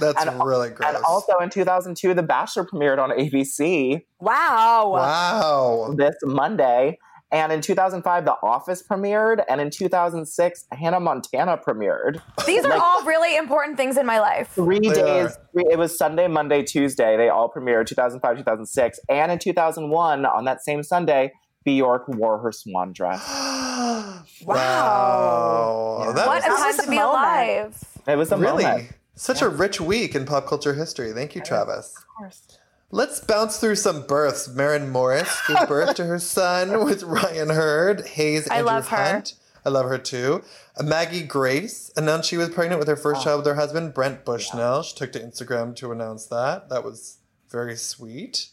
[0.00, 0.88] That's And- really great.
[0.88, 4.90] And also in 2002, The Bachelor premiered on ABC Wow.
[4.94, 5.94] wow.
[5.96, 6.98] this Monday.
[7.32, 9.44] And in 2005, The Office premiered.
[9.48, 12.20] And in 2006, Hannah Montana premiered.
[12.46, 14.50] These are all really important things in my life.
[14.54, 15.36] Three They days.
[15.52, 17.16] Three, it was Sunday, Monday, Tuesday.
[17.16, 19.00] They all premiered 2005, 2006.
[19.08, 21.32] And in 2001, on that same Sunday,
[21.64, 23.20] Bjork wore her swan dress.
[24.44, 26.02] wow.
[26.06, 26.12] Yeah.
[26.12, 27.12] That What was a That time was to a be moment.
[27.14, 27.84] alive.
[28.06, 28.92] It was a really moment.
[29.16, 31.12] such a rich week in pop culture history.
[31.12, 31.92] Thank you, Travis.
[31.96, 32.58] Of course.
[32.90, 34.48] Let's bounce through some births.
[34.48, 38.96] Maren Morris gave birth to her son with Ryan Hurd, Hayes I Andrew love her.
[38.96, 39.34] Hunt.
[39.64, 40.44] I love her too.
[40.78, 44.24] Uh, Maggie Grace announced she was pregnant with her first child with her husband, Brent
[44.24, 44.82] Bushnell.
[44.84, 46.68] She took to Instagram to announce that.
[46.68, 47.18] That was
[47.50, 48.50] very sweet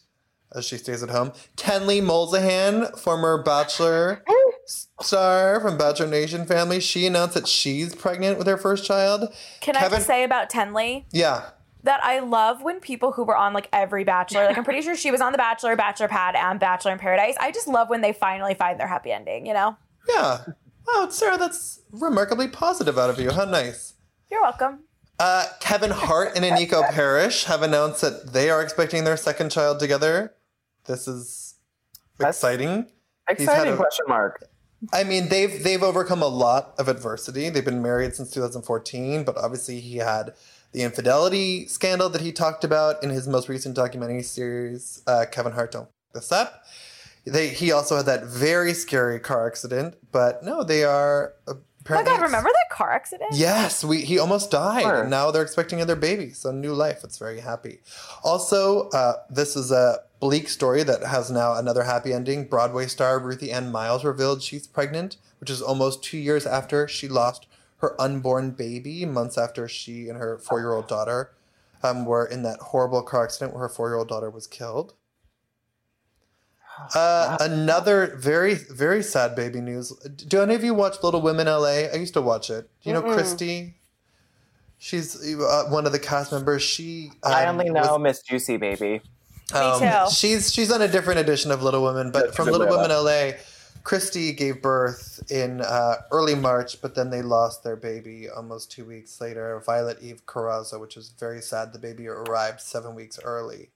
[0.55, 1.31] as she stays at home.
[1.55, 4.23] Tenley Molzahn, former Bachelor
[5.01, 9.31] star from Bachelor Nation family, she announced that she's pregnant with her first child.
[9.61, 11.49] Can I just say about Tenley Yeah.
[11.83, 14.95] That I love when people who were on like every Bachelor, like I'm pretty sure
[14.95, 17.35] she was on The Bachelor, Bachelor Pad, and Bachelor in Paradise.
[17.39, 19.75] I just love when they finally find their happy ending, you know?
[20.07, 20.39] Yeah.
[20.87, 23.31] Wow, Sarah, that's remarkably positive out of you.
[23.31, 23.93] How nice.
[24.31, 24.79] You're welcome.
[25.19, 29.79] Uh, Kevin Hart and Eniko Parrish have announced that they are expecting their second child
[29.79, 30.33] together.
[30.85, 31.55] This is
[32.17, 32.87] That's- exciting.
[33.29, 34.43] He's had Exciting a- question mark.
[34.91, 37.47] I mean, they've they've overcome a lot of adversity.
[37.49, 40.33] They've been married since 2014, but obviously he had
[40.73, 45.01] the infidelity scandal that he talked about in his most recent documentary series.
[45.07, 46.63] Uh, Kevin Hart, don't fuck this up.
[47.25, 51.59] They he also had that very scary car accident, but no, they are Oh my
[51.85, 52.13] apparently.
[52.13, 53.29] God, remember that car accident?
[53.33, 55.01] Yes, we he almost died, Sure.
[55.01, 56.31] and now they're expecting another baby.
[56.31, 57.01] So new life.
[57.03, 57.79] It's very happy.
[58.23, 62.45] Also, uh, this is a bleak story that has now another happy ending.
[62.45, 67.07] Broadway star Ruthie Ann Miles revealed she's pregnant, which is almost two years after she
[67.07, 67.45] lost
[67.83, 69.05] her unborn baby.
[69.05, 71.31] Months after she and her four-year-old daughter
[71.83, 74.95] um, were in that horrible car accident where her four-year-old daughter was killed.
[76.95, 79.91] Uh, another very very sad baby news.
[80.27, 81.85] Do any of you watch Little Women LA?
[81.93, 82.67] I used to watch it.
[82.81, 83.75] Do you know Christy?
[84.79, 86.63] She's uh, one of the cast members.
[86.63, 89.01] She I um, only was- know Miss Juicy Baby.
[89.53, 90.15] um, too.
[90.15, 92.89] She's she's on a different edition of Little Women, but That's from Little way Women
[92.89, 93.37] LA,
[93.83, 98.85] Christy gave birth in uh, early March, but then they lost their baby almost two
[98.85, 99.61] weeks later.
[99.65, 101.73] Violet Eve Carrazzo, which was very sad.
[101.73, 103.71] The baby arrived seven weeks early.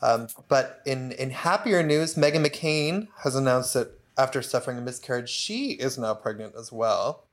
[0.00, 5.28] Um, but in in happier news, Meghan McCain has announced that after suffering a miscarriage,
[5.28, 7.24] she is now pregnant as well,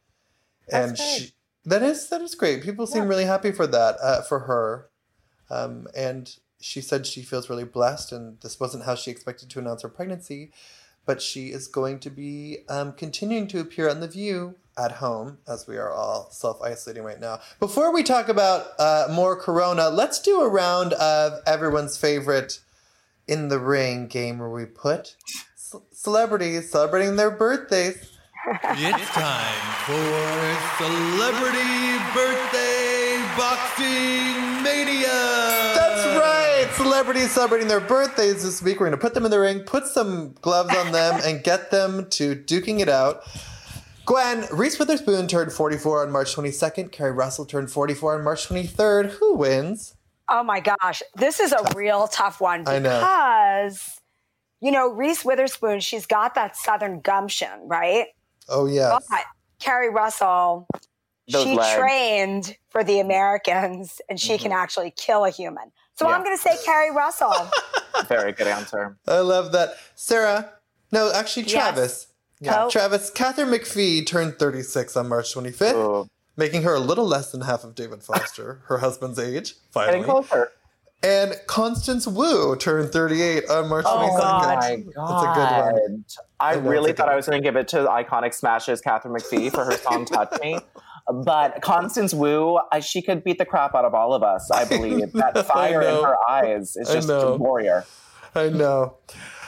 [0.72, 1.28] and That's great.
[1.28, 1.34] she
[1.66, 2.64] that is that is great.
[2.64, 4.90] People seem really happy for that uh, for her,
[5.52, 9.60] um, and she said she feels really blessed, and this wasn't how she expected to
[9.60, 10.52] announce her pregnancy,
[11.06, 15.38] but she is going to be um, continuing to appear on The View at home
[15.48, 17.40] as we are all self isolating right now.
[17.60, 22.60] Before we talk about uh, more Corona, let's do a round of everyone's favorite
[23.28, 25.16] in the ring game where we put
[25.56, 28.12] c- celebrities celebrating their birthdays.
[28.48, 35.65] It's time for Celebrity Birthday Boxing Mania!
[36.78, 36.94] That's right.
[36.94, 38.80] Celebrities celebrating their birthdays this week.
[38.80, 41.72] We're going to put them in the ring, put some gloves on them, and get
[41.72, 43.24] them to duking it out.
[44.06, 46.92] Gwen, Reese Witherspoon turned 44 on March 22nd.
[46.92, 49.12] Keri Russell turned 44 on March 23rd.
[49.12, 49.96] Who wins?
[50.30, 53.00] Oh my gosh, this is a real tough one I know.
[53.00, 54.02] because,
[54.60, 58.08] you know, Reese Witherspoon, she's got that Southern gumption, right?
[58.50, 59.06] Oh, yes.
[59.10, 59.22] But
[59.60, 60.68] Keri Russell,
[61.32, 61.78] Those she legs.
[61.78, 64.60] trained for the Americans and she can mm-hmm.
[64.60, 65.72] actually kill a human.
[65.96, 66.08] So.
[66.10, 66.16] Yeah.
[66.16, 67.34] I'm going to say Keri Russell.
[68.08, 68.98] Very good answer.
[69.08, 69.76] I love that.
[69.96, 70.52] Sarah,
[70.92, 71.52] no, actually, Yes.
[71.52, 72.08] Travis.
[72.42, 72.68] Yeah.
[72.70, 76.10] Travis, Katharine McPhee turned 36 on March 25th, Ooh.
[76.36, 80.00] making her a little less than half of David Foster, her husband's age, finally.
[80.00, 80.28] Getting finally.
[80.28, 80.52] closer.
[81.04, 83.90] And Constance Wu turned 38 on March 22nd.
[83.90, 85.04] Oh my God.
[85.08, 86.06] That's a good one.
[86.40, 89.52] I, I really thought I was going to give it to iconic smashes Katharine McPhee
[89.52, 90.58] for her song "Touch Me,"
[91.14, 94.50] but Constance Wu, I, she could beat the crap out of all of us.
[94.52, 97.86] I believe that fire in her eyes is just a warrior.
[98.34, 98.98] I know.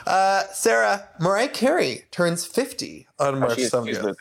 [0.05, 4.03] Uh, Sarah, Mariah Carey turns 50 on March She's, she's 70th.
[4.03, 4.15] losing.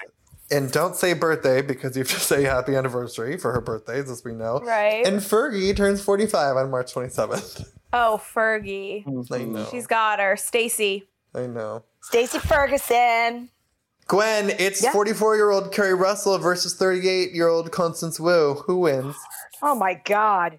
[0.50, 4.24] And don't say birthday because you have to say happy anniversary for her birthdays, as
[4.24, 4.60] we know.
[4.60, 5.06] Right.
[5.06, 7.68] And Fergie turns 45 on March 27th.
[7.92, 9.04] Oh, Fergie.
[9.32, 9.66] I know.
[9.70, 10.36] She's got her.
[10.36, 11.04] Stacy.
[11.34, 11.84] I know.
[12.02, 13.50] Stacy Ferguson.
[14.08, 14.92] Gwen, it's Yeah.
[14.92, 18.54] 44 year old Keri Russell versus 38 year old Constance Wu.
[18.66, 19.16] Who wins?
[19.62, 20.58] Oh my God.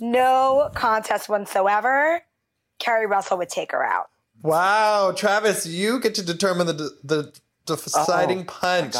[0.00, 2.22] No contest whatsoever.
[2.78, 4.10] Keri Russell would take her out.
[4.42, 7.32] Wow, Travis, you get to determine the the,
[7.66, 8.94] the deciding punch.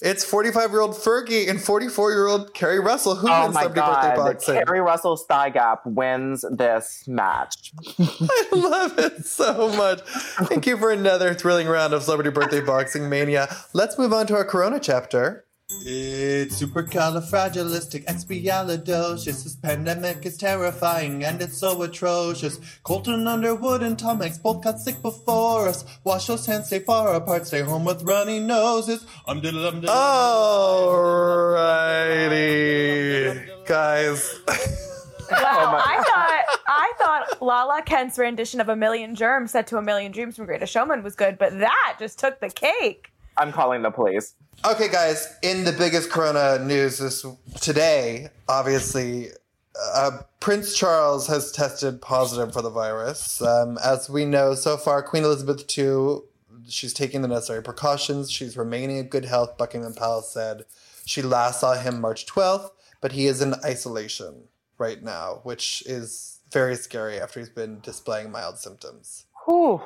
[0.00, 3.62] It's 45 year old Fergie and 44 year old Keri Russell who Oh wins my
[3.62, 4.54] Celebrity Birthday god, Boxing.
[4.54, 7.72] Keri Russell's thigh gap wins this match.
[7.98, 10.00] I love it so much.
[10.48, 13.54] Thank you for another thrilling round of Celebrity Birthday Boxing Mania.
[13.72, 15.44] Let's move on to our Corona chapter.
[15.84, 19.44] It's supercalifragilisticexpialidocious.
[19.44, 22.58] This pandemic is terrifying and it's so atrocious.
[22.82, 25.84] Colton Underwood and Tom Hanks both got sick before us.
[26.04, 29.06] Wash those hands, stay far apart, stay home with runny noses.
[29.26, 29.94] Um diddle um diddle.
[32.28, 34.40] Alrighty, guys.
[35.30, 35.30] Wow,
[35.84, 40.12] I thought I thought Lala Kent's rendition of "A Million Germs" set to "A Million
[40.12, 43.10] Dreams" from Greatest Showman was good, but that just took the cake.
[43.38, 44.34] I'm calling the police.
[44.68, 47.24] Okay, guys, in the biggest Corona news this
[47.60, 49.28] today, obviously,
[49.94, 53.40] uh, Prince Charles has tested positive for the virus.
[53.40, 56.18] Um, as we know so far, Queen Elizabeth II,
[56.68, 58.30] she's taking the necessary precautions.
[58.30, 59.56] She's remaining in good health.
[59.56, 60.64] Buckingham Palace said
[61.06, 62.70] she last saw him March 12th,
[63.00, 68.32] but he is in isolation right now, which is very scary after he's been displaying
[68.32, 69.26] mild symptoms.
[69.46, 69.82] Whew,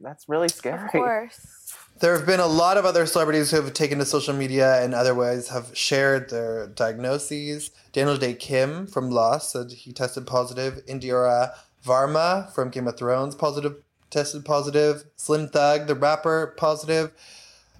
[0.00, 0.84] that's really scary.
[0.84, 1.61] Of course.
[2.02, 4.92] There have been a lot of other celebrities who have taken to social media and
[4.92, 7.70] otherwise have shared their diagnoses.
[7.92, 10.84] Daniel Dae Kim from Lost said he tested positive.
[10.86, 11.54] Indira
[11.86, 13.76] Varma from Game of Thrones positive
[14.10, 15.04] tested positive.
[15.14, 17.12] Slim Thug, the rapper, positive.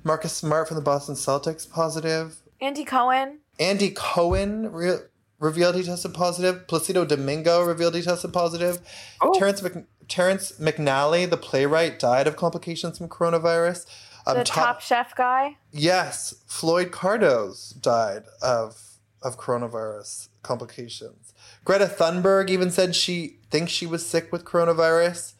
[0.04, 2.36] Marcus Smart from the Boston Celtics positive.
[2.60, 3.40] Andy Cohen.
[3.58, 4.98] Andy Cohen re-
[5.40, 6.68] revealed he tested positive.
[6.68, 8.78] Placido Domingo revealed he tested positive.
[9.20, 9.36] Oh.
[9.36, 13.86] Terrence, Mc- Terrence McNally, the playwright, died of complications from coronavirus.
[14.26, 15.56] Um, The top, chef guy.
[15.72, 21.32] Yes, Floyd Cardoz died of of coronavirus complications.
[21.64, 25.32] Greta Thunberg even said she thinks she was sick with coronavirus.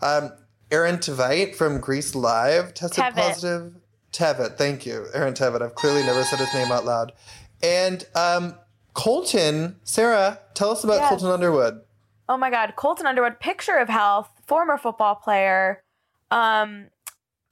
[0.00, 0.32] Um,
[0.70, 3.14] Aaron Tveit from Grease Live tested Tevitt.
[3.16, 3.74] positive.
[4.12, 5.60] Tevitt, thank you, Aaron Tevitt.
[5.60, 7.12] I've clearly never said his name out loud.
[7.62, 8.54] And um,
[8.94, 11.08] Colton, Sarah, tell us about Yes.
[11.10, 11.82] Colton Underwood.
[12.28, 15.82] Oh my God, Colton Underwood, picture of health, former football player,
[16.30, 16.86] um,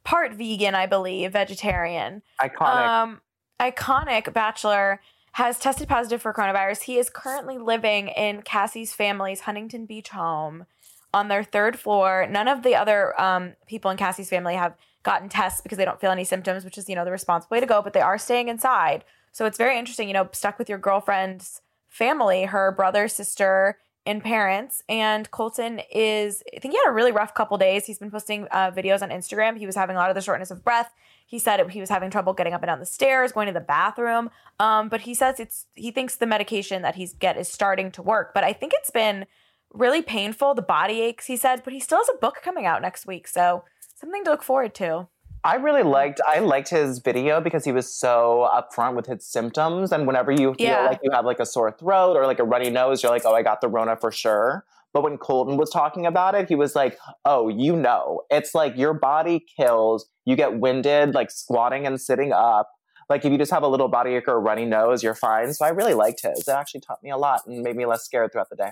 [0.05, 2.23] part vegan, I believe, vegetarian.
[2.41, 2.89] Iconic.
[2.89, 3.21] Um,
[3.61, 5.01] iconic bachelor
[5.33, 6.83] has tested positive for coronavirus.
[6.83, 10.67] He is currently living in Cassie's family's Huntington Beach home
[11.13, 12.27] on their third floor.
[12.29, 16.01] None of the other um, people in Cassie's family have gotten tests because they don't
[16.01, 18.19] feel any symptoms, which is, you know, the responsible way to go, but they are
[18.19, 19.05] staying inside.
[19.33, 24.23] So it's very interesting, you know, stuck with your girlfriend's family, her brother, sister, and
[24.23, 24.83] parents.
[24.89, 27.87] And Colton is, I think he had a really rough couple days.
[27.87, 29.57] He's been posting uh, videos on Instagram.
[29.57, 30.93] He was having a lot of the shortness of breath.
[31.27, 33.61] He said he was having trouble getting up and down the stairs, going to the
[33.61, 34.31] bathroom.
[34.61, 38.03] Um, but he says it's he thinks the medication that he's get is starting to
[38.03, 38.35] work.
[38.35, 39.27] But I think it's been
[39.73, 40.55] really painful.
[40.55, 41.63] The body aches, he said.
[41.65, 44.75] But he still has a book coming out next week, so something to look forward
[44.77, 45.09] to.
[45.45, 49.93] I really liked I liked his video because he was so upfront with his symptoms.
[49.93, 50.87] And whenever you feel Yeah.
[50.87, 53.35] like you have like a sore throat or like a runny nose, you're like, oh,
[53.35, 54.65] I got the Rona for sure.
[54.95, 58.77] But when Colton was talking about it, he was like, oh, you know, it's like
[58.77, 62.71] your body kills, you get winded, like squatting and sitting up.
[63.11, 65.53] Like if you just have a little body ache or a runny nose, you're fine.
[65.53, 66.39] So I really liked his.
[66.41, 68.71] It actually taught me a lot and made me less scared throughout the day.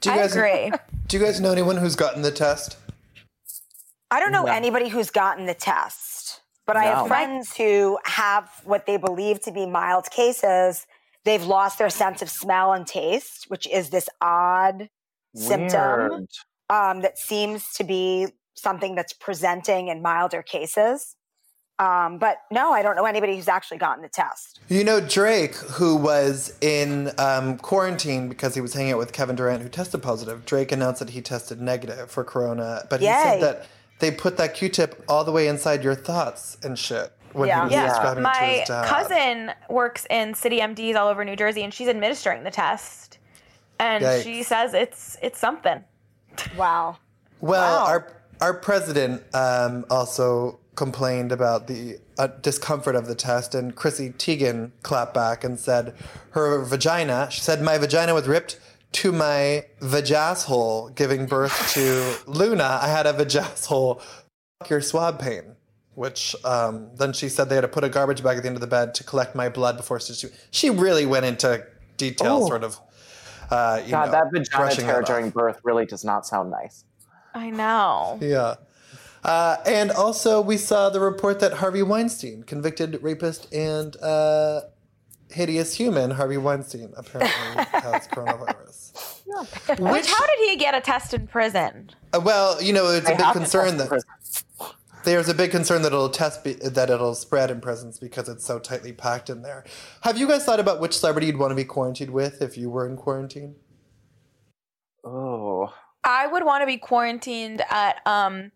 [0.00, 0.70] Do you I guys agree.
[1.06, 2.76] Do you guys know anyone who's gotten the test?
[4.10, 4.52] I don't know No.
[4.52, 9.52] anybody who's gotten the test, but I have friends who have what they believe to
[9.52, 10.86] be mild cases.
[11.24, 14.88] They've lost their sense of smell and taste, which is this odd
[15.34, 16.26] symptom
[16.68, 21.16] um, that seems to be something that's presenting in milder cases.
[21.78, 24.60] Um, but no, I don't know anybody who's actually gotten the test.
[24.68, 29.34] You know Drake, who was in um, quarantine because he was hanging out with Kevin
[29.34, 30.44] Durant, who tested positive.
[30.44, 33.66] Drake announced that he tested negative for corona, but he said that
[34.00, 37.60] they put that Q-tip all the way inside your thoughts and shit when Yeah.
[37.60, 38.86] he was Yeah, describing it to my his dad.
[38.86, 43.18] cousin works in city MDs all over New Jersey, and she's administering the test,
[43.78, 44.22] and Yikes.
[44.24, 45.84] she says it's it's something.
[46.56, 46.96] Wow.
[47.40, 47.86] Well, Wow.
[47.86, 54.10] our our president um, also complained about the uh, discomfort of the test, and Chrissy
[54.10, 55.94] Teigen clapped back and said
[56.30, 57.28] her vagina.
[57.30, 58.58] She said my vagina was ripped
[58.92, 62.78] to my vajasshole, giving birth to Luna.
[62.82, 64.00] I had a vajasshole.
[64.60, 65.56] Fuck your swab pain.
[65.94, 68.56] Which um, then she said they had to put a garbage bag at the end
[68.56, 70.30] of the bed to collect my blood before stitching.
[70.50, 71.66] She really went into
[71.96, 72.46] detail, Oh.
[72.46, 72.80] sort of.
[73.50, 76.84] Uh, you God, know, that vagina brushing tear during birth really does not sound nice.
[77.34, 78.18] I know.
[78.22, 78.54] Yeah.
[79.24, 84.62] Uh, and also, we saw the report that Harvey Weinstein, convicted rapist and uh,
[85.32, 89.20] hideous human, Harvey Weinstein, apparently has coronavirus.
[89.78, 91.90] Which how did he get a test in prison?
[92.12, 93.90] Uh, well, you know, it's a big concern test
[94.58, 94.74] that
[95.04, 98.44] there's a big concern that it'll test be, that it'll spread in prisons because it's
[98.44, 99.64] so tightly packed in there.
[100.02, 102.70] Have you guys thought about which celebrity you'd want to be quarantined with if you
[102.70, 103.56] were in quarantine?
[105.04, 105.72] Oh,
[106.04, 108.52] I would want to be quarantined at um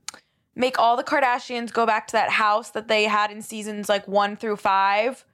[0.54, 4.06] make all the Kardashians go back to that house that they had in seasons like
[4.06, 5.24] 1 through 5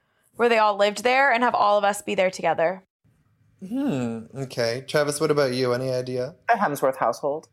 [0.41, 2.83] where they all lived there and have all of us be there together.
[3.63, 4.21] Hmm.
[4.35, 5.21] Okay, Travis.
[5.21, 5.71] What about you?
[5.71, 6.33] Any idea?
[6.49, 7.47] a Hemsworth household.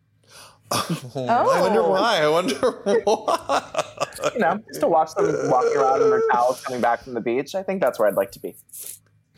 [0.71, 1.11] Oh.
[1.55, 1.91] I wonder Oh.
[1.91, 2.23] why.
[2.23, 2.55] I wonder
[3.05, 3.85] why.
[4.33, 7.21] You know, just to watch them walking around in their towels coming back from the
[7.21, 7.55] beach.
[7.55, 8.57] I think that's where I'd like to be.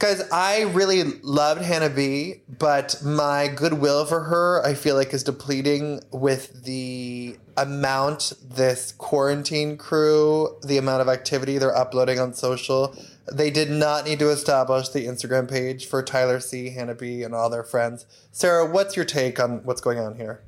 [0.01, 5.23] Guys, I really loved Hannah B, but my goodwill for her, I feel like, is
[5.23, 12.97] depleting with the amount this quarantine crew, the amount of activity they're uploading on social.
[13.31, 17.35] They did not need to establish the Instagram page for Tyler C, Hannah B, and
[17.35, 18.07] all their friends.
[18.33, 20.43] Sarah, what's your take on what's going on here?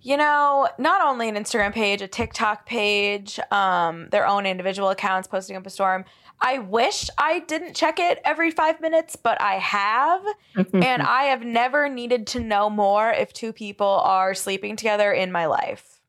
[0.00, 5.28] You know, not only an Instagram page, a TikTok page, um, their own individual accounts
[5.28, 6.06] posting up a storm.
[6.42, 10.22] I wish I didn't check it every five minutes, but I have.
[10.56, 10.82] Mm-hmm.
[10.82, 15.30] and I have never needed to know more if two people are sleeping together in
[15.30, 16.00] my life.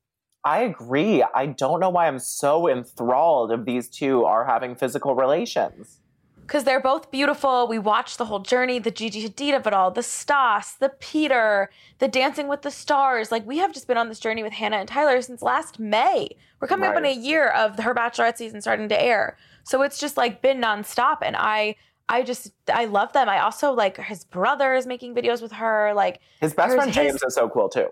[0.44, 1.24] I agree.
[1.36, 6.00] I don't know why I'm so enthralled if these two are having physical relations.
[6.42, 7.68] Because they're both beautiful.
[7.68, 11.70] We watched the whole journey, the Gigi Hadid of it all, the Stas, the Peter,
[12.00, 13.32] the Dancing with the Stars.
[13.32, 16.36] Like, we have just been on this journey with Hannah and Tyler since last May.
[16.60, 19.38] We're coming up on a year of her Bachelorette season starting to air.
[19.64, 21.18] So it's just like been nonstop.
[21.22, 21.76] And I.
[22.10, 23.30] I just I love them.
[23.30, 26.88] I also like his brother is making videos with her, like His best Here's friend
[26.94, 27.88] his- James is so cool too.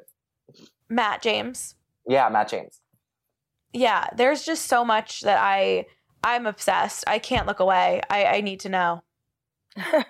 [0.89, 1.75] Matt James.
[2.05, 2.81] Yeah, Matt James.
[3.71, 5.85] Yeah, there's just so much that I
[6.21, 7.05] I'm obsessed.
[7.07, 8.01] I can't look away.
[8.09, 9.03] I, I need to know.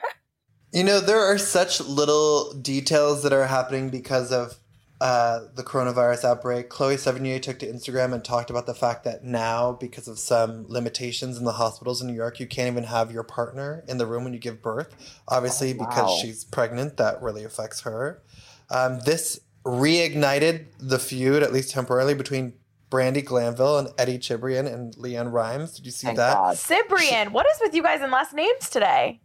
[0.71, 4.53] You know, there are such little details that are happening because of
[5.01, 6.69] uh, the coronavirus outbreak.
[6.69, 10.65] Chloe Sevigny took to Instagram and talked about the fact that now, because of some
[10.67, 14.05] limitations in the hospitals in New York, you can't even have your partner in the
[14.05, 14.93] room when you give birth.
[15.27, 18.21] Obviously, Oh, because she's pregnant, that really affects her.
[18.69, 22.53] Um, this reignited the feud, at least temporarily, between
[22.91, 25.75] Brandi Glanville and Eddie Chibrian and LeAnn Rimes.
[25.75, 26.33] Did you see Thank that?
[26.33, 26.57] God.
[26.57, 29.21] Cyprian, what is with you guys in last names today?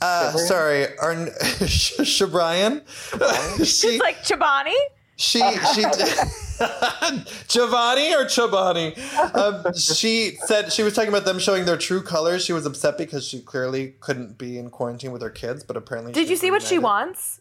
[0.00, 0.46] Uh, Chibrian?
[0.46, 1.14] sorry, our
[1.66, 2.82] Shabrian.
[3.64, 4.74] she, It's like Chobani.
[5.16, 5.82] She she
[7.48, 8.94] Giovanni or Chobani.
[9.34, 12.44] Um, she said she was talking about them showing their true colors.
[12.44, 16.12] She was upset because she clearly couldn't be in quarantine with her kids, but apparently
[16.12, 17.40] Did you see what she wants?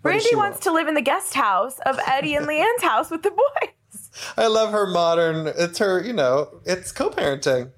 [0.00, 0.62] What Brandi wants want?
[0.62, 4.10] to live in the guest house of Eddie and LeAnn's house with the boys.
[4.36, 5.48] I love her modern.
[5.48, 7.72] It's her, you know, it's co-parenting.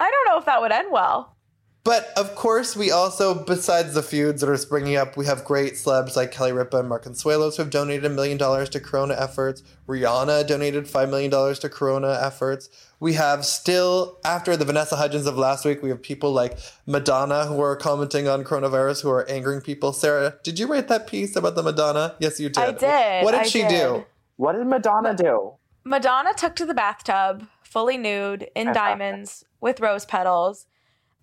[0.00, 1.36] I don't know if that would end well.
[1.82, 5.74] But of course, we also, besides the feuds that are springing up, we have great
[5.74, 9.14] celebs like Kelly Ripa and Mark Consuelos who have donated a million dollars to Corona
[9.18, 9.62] efforts.
[9.88, 12.68] Rihanna donated $5 million to Corona efforts.
[13.00, 17.46] We have still, after the Vanessa Hudgens of last week, we have people like Madonna
[17.46, 19.94] who are commenting on coronavirus who are angering people.
[19.94, 22.14] Sarah, did you write that piece about the Madonna?
[22.18, 22.58] Yes, you did.
[22.62, 23.70] I did, What did I she did.
[23.70, 24.04] do?
[24.36, 25.54] What did Madonna do?
[25.84, 30.66] Madonna took to the bathtub, fully nude, in diamonds, with rose petals,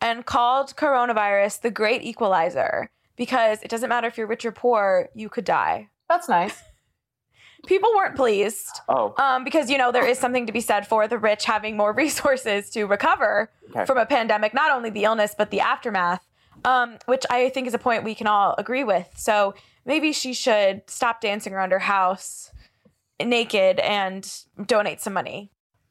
[0.01, 5.09] and called coronavirus the great equalizer because it doesn't matter if you're rich or poor,
[5.15, 5.89] you could die.
[6.09, 6.61] That's nice.
[7.65, 8.79] People weren't pleased.
[8.87, 11.75] Oh, Um, because you know there is something to be said for the rich having
[11.75, 13.85] more resources to recover Okay.
[13.85, 16.25] from a pandemic, not only the illness but the aftermath,
[16.63, 19.09] um, which I think is a point we can all agree with.
[19.17, 22.51] So maybe she should stop dancing around her house
[23.19, 24.31] naked and
[24.67, 25.49] donate some money.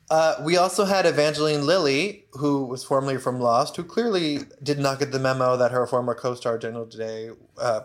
[0.09, 4.99] Uh, we also had Evangeline Lilly, who was formerly from Lost, who clearly did not
[5.01, 7.81] get the memo that her former co-star Daniel Dae uh,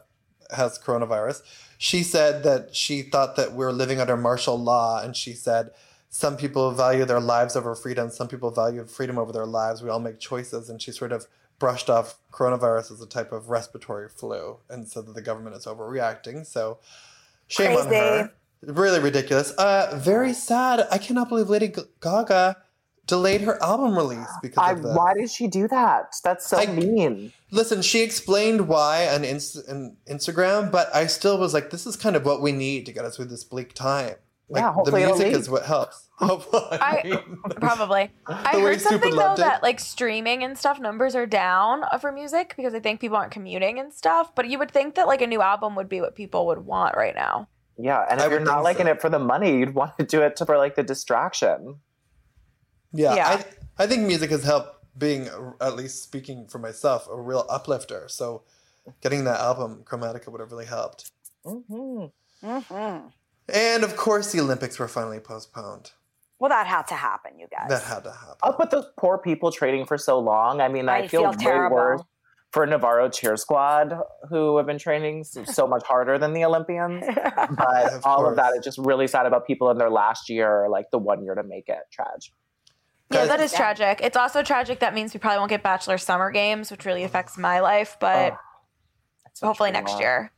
[0.55, 1.41] has coronavirus.
[1.77, 5.71] She said that she thought that we're living under martial law, and she said
[6.09, 9.81] some people value their lives over freedom, some people value freedom over their lives.
[9.81, 11.25] We all make choices, and she sort of
[11.57, 15.65] brushed off coronavirus as a type of respiratory flu, and said that the government is
[15.65, 16.45] overreacting.
[16.45, 16.77] So
[17.47, 18.31] shame on her.
[18.63, 19.51] Really ridiculous.
[19.51, 20.87] Uh, very sad.
[20.91, 22.57] I cannot believe Lady Gaga
[23.07, 24.95] delayed her album release because I, of that.
[24.95, 26.13] why did she do that?
[26.23, 27.33] That's so I- mean.
[27.49, 31.95] Listen, she explained why on, Inst- on Instagram, but I still was like, this is
[31.97, 34.15] kind of what we need to get us through this bleak time.
[34.47, 36.07] Like, Yeah, the hopefully it'll music is what helps.
[36.21, 36.67] Hopefully.
[36.73, 37.23] I-
[37.55, 38.11] Probably.
[38.27, 39.43] I heard something though loved it.
[39.43, 43.31] that like streaming and stuff numbers are down for music because I think people aren't
[43.31, 44.35] commuting and stuff.
[44.35, 46.95] But you would think that like a new album would be what people would want
[46.95, 47.47] right now.
[47.83, 48.93] Yeah, and I if you're not liking so.
[48.93, 51.77] it for the money, you'd want to do it to, for like the distraction.
[52.93, 53.27] yeah, Yeah.
[53.77, 55.29] I, I think music has helped being,
[55.59, 58.05] at least speaking for myself, a real uplifter.
[58.07, 58.43] So
[59.01, 61.11] getting that album, Chromatica, would have really helped.
[61.45, 62.05] Mm-hmm.
[62.45, 63.07] Mm-hmm.
[63.53, 65.91] And of course, the Olympics were finally postponed.
[66.39, 67.69] Well, that had to happen, you guys.
[67.69, 68.37] That had to happen.
[68.41, 70.59] Up but those poor people trading for so long.
[70.59, 71.75] I mean, I, I feel, feel way terrible.
[71.75, 72.01] worse
[72.51, 73.93] for Navarro cheer squad
[74.29, 77.03] who have been training so, so much harder than the Olympians.
[77.35, 80.67] But Of all of that is just really sad about people in their last year
[80.69, 81.79] like the one year to make it.
[81.91, 82.33] Tragic.
[83.09, 83.99] Yeah, Guys- that is tragic.
[84.01, 87.37] It's also tragic that means we probably won't get Bachelor Summer Games, which really affects
[87.37, 88.33] my life, but
[89.41, 90.01] Oh, hopefully next lot.
[90.01, 90.31] year.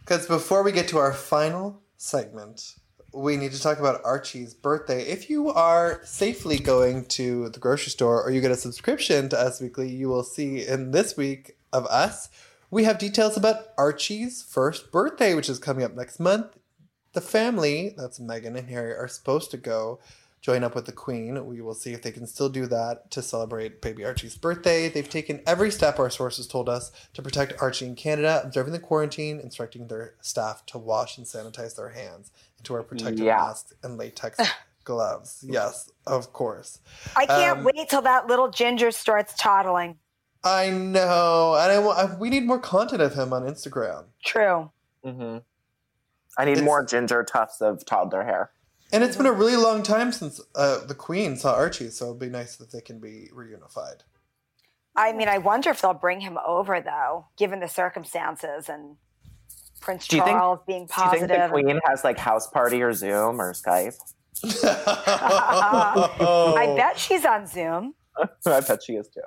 [0.00, 2.74] Because before we get to our final segment,
[3.12, 5.02] we need to talk about Archie's birthday.
[5.02, 9.38] If you are safely going to the grocery store or you get a subscription to
[9.38, 12.30] Us Weekly, you will see in this week of Us,
[12.70, 16.56] we have details about Archie's first birthday, which is coming up next month.
[17.12, 20.00] The family, that's Meghan and Harry, are supposed to go
[20.42, 21.46] join up with the Queen.
[21.46, 24.88] We will see if they can still do that to celebrate baby Archie's birthday.
[24.88, 28.80] They've taken every step, our sources told us, to protect Archie in Canada, observing the
[28.80, 33.36] quarantine, instructing their staff to wash and sanitize their hands, and to wear protective Yeah.
[33.36, 34.38] masks and latex
[34.84, 35.44] gloves.
[35.46, 36.78] Yes, of course.
[37.16, 39.98] I can't Um, wait till that little ginger starts toddling.
[40.44, 44.06] I know, and I, wa- I, we need more content of him on Instagram.
[44.24, 44.70] True.
[45.04, 45.38] Mm-hmm.
[46.38, 48.50] I need It's- more ginger tufts of toddler hair.
[48.94, 52.18] And it's been a really long time since uh, the Queen saw Archie, so it'd
[52.18, 54.00] be nice that they can be reunified.
[54.94, 58.96] I mean, I wonder if they'll bring him over though, given the circumstances and
[59.82, 62.80] Prince Do you think- Charles being Do you think the queen has like house party
[62.82, 63.96] or Zoom or Skype?
[64.44, 66.54] Oh.
[66.56, 67.94] I bet she's on Zoom.
[68.46, 69.20] I bet she is too.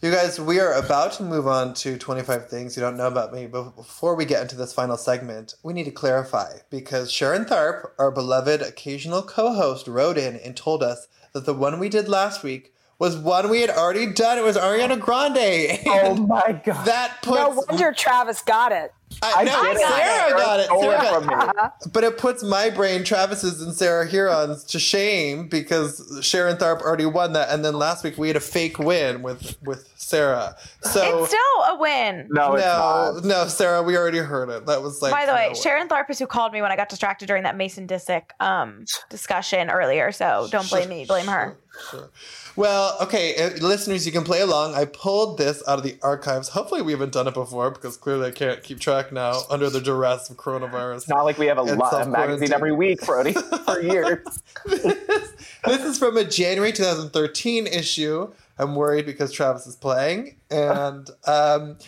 [0.00, 3.32] You guys, we are about to move on to 25 things you don't know about
[3.34, 7.44] me, but before we get into this final segment, we need to clarify because Sharon
[7.44, 11.88] Tharp, our beloved occasional co host, wrote in and told us that the one we
[11.88, 14.38] did last week was one we had already done.
[14.38, 15.80] It was Ariana Grande.
[15.86, 16.84] Oh my god!
[16.86, 17.36] that puts.
[17.36, 18.92] No wonder Travis got it.
[19.22, 19.80] I, no, did it.
[19.80, 20.68] Sarah got it.
[20.68, 21.92] Sarah got from me.
[21.92, 27.06] But it puts my brain, Travis's and Sarah Hearon's, to shame because Sharon Tharp already
[27.06, 30.56] won that, and then last week we had a fake win with with Sarah.
[30.82, 32.28] So it's still a win.
[32.30, 33.24] No, it's no, not.
[33.24, 34.66] no, Sarah, we already heard it.
[34.66, 35.12] That was like.
[35.12, 37.42] By the way, no Sharon Tharp is who called me when I got distracted during
[37.42, 40.12] that Mason Disick um, discussion earlier.
[40.12, 41.56] So don't blame me, blame her.
[41.90, 42.10] Sure.
[42.56, 44.74] Well, okay, uh, listeners, you can play along.
[44.74, 46.48] I pulled this out of the archives.
[46.48, 49.80] Hopefully, we haven't done it before because clearly I can't keep track now under the
[49.80, 50.96] duress of coronavirus.
[50.96, 54.18] It's not like we have a, lot of magazine every week, Brody, for years.
[54.64, 55.32] this,
[55.64, 58.32] this is from a January 2013 issue.
[58.58, 60.36] I'm worried because Travis is playing.
[60.50, 61.78] And um,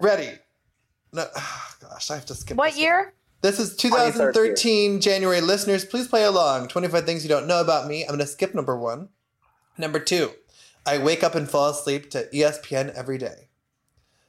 [0.00, 0.30] ready.
[1.12, 1.26] No,
[1.80, 2.82] gosh, I have to skip What this one.
[2.82, 3.14] year?
[3.40, 5.40] This is 2013 January.
[5.40, 6.68] Listeners, please play along.
[6.68, 8.02] 25 things you don't know about me.
[8.02, 9.10] I'm going to skip number one.
[9.76, 10.32] Number two,
[10.84, 13.48] I wake up and fall asleep to ESPN every day.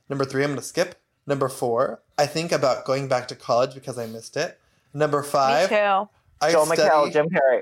[0.09, 1.01] Number three, I'm going to skip.
[1.29, 4.59] Number four, I think about going back to college because I missed it.
[4.95, 6.09] Number Me five, too.
[6.41, 6.81] I Joel study.
[6.81, 7.61] McHale, Jim Carrey.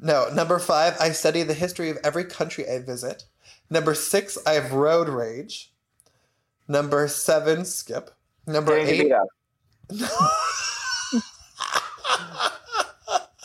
[0.00, 3.22] No, number five, I study the history of every country I visit.
[3.70, 5.72] Number six, I have road rage.
[6.66, 8.10] Number seven, skip.
[8.48, 9.12] Number Danny eight,
[9.92, 10.18] DeVito.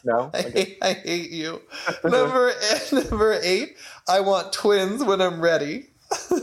[0.05, 0.32] No.
[0.34, 1.61] I hate, I hate you.
[2.05, 3.76] number eight, number eight,
[4.07, 5.89] I want twins when I'm ready.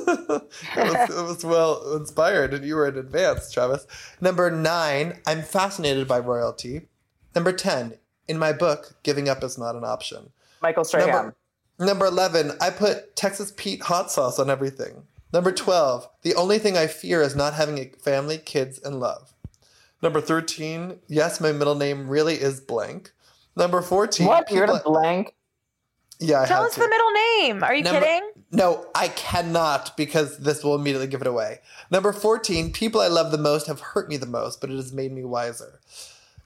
[0.07, 3.87] It, was, it was well inspired, and you were in advance, Travis.
[4.21, 6.89] Number nine, I'm fascinated by royalty.
[7.35, 7.95] Number ten,
[8.29, 10.31] in my book, giving up is not an option.
[10.63, 11.09] Michael Strahan.
[11.09, 11.37] Number,
[11.79, 15.05] number 11, I put Texas Pete hot sauce on everything.
[15.33, 19.35] Number 12, the only thing I fear is not having a family, kids, and love.
[20.03, 23.13] Number 13, yes, my middle name really is blank.
[23.57, 24.51] Number 14, what?
[24.51, 25.35] You're people- a blank?
[26.19, 26.81] yeah, I Tell us to.
[26.81, 27.63] the middle name.
[27.63, 28.31] Are you Number- kidding?
[28.57, 31.61] No, I cannot because this will immediately give it away.
[31.91, 34.95] Number 14, people I love the most have hurt me the most, but it has
[34.95, 35.79] made me wiser.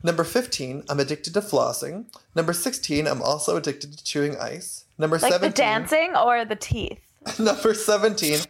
[0.03, 2.07] Number 15, I'm addicted to flossing.
[2.35, 4.87] Number 16, I'm also addicted to chewing ice.
[4.99, 6.99] Number Like 17, the dancing or the teeth?
[7.39, 8.41] Number 17,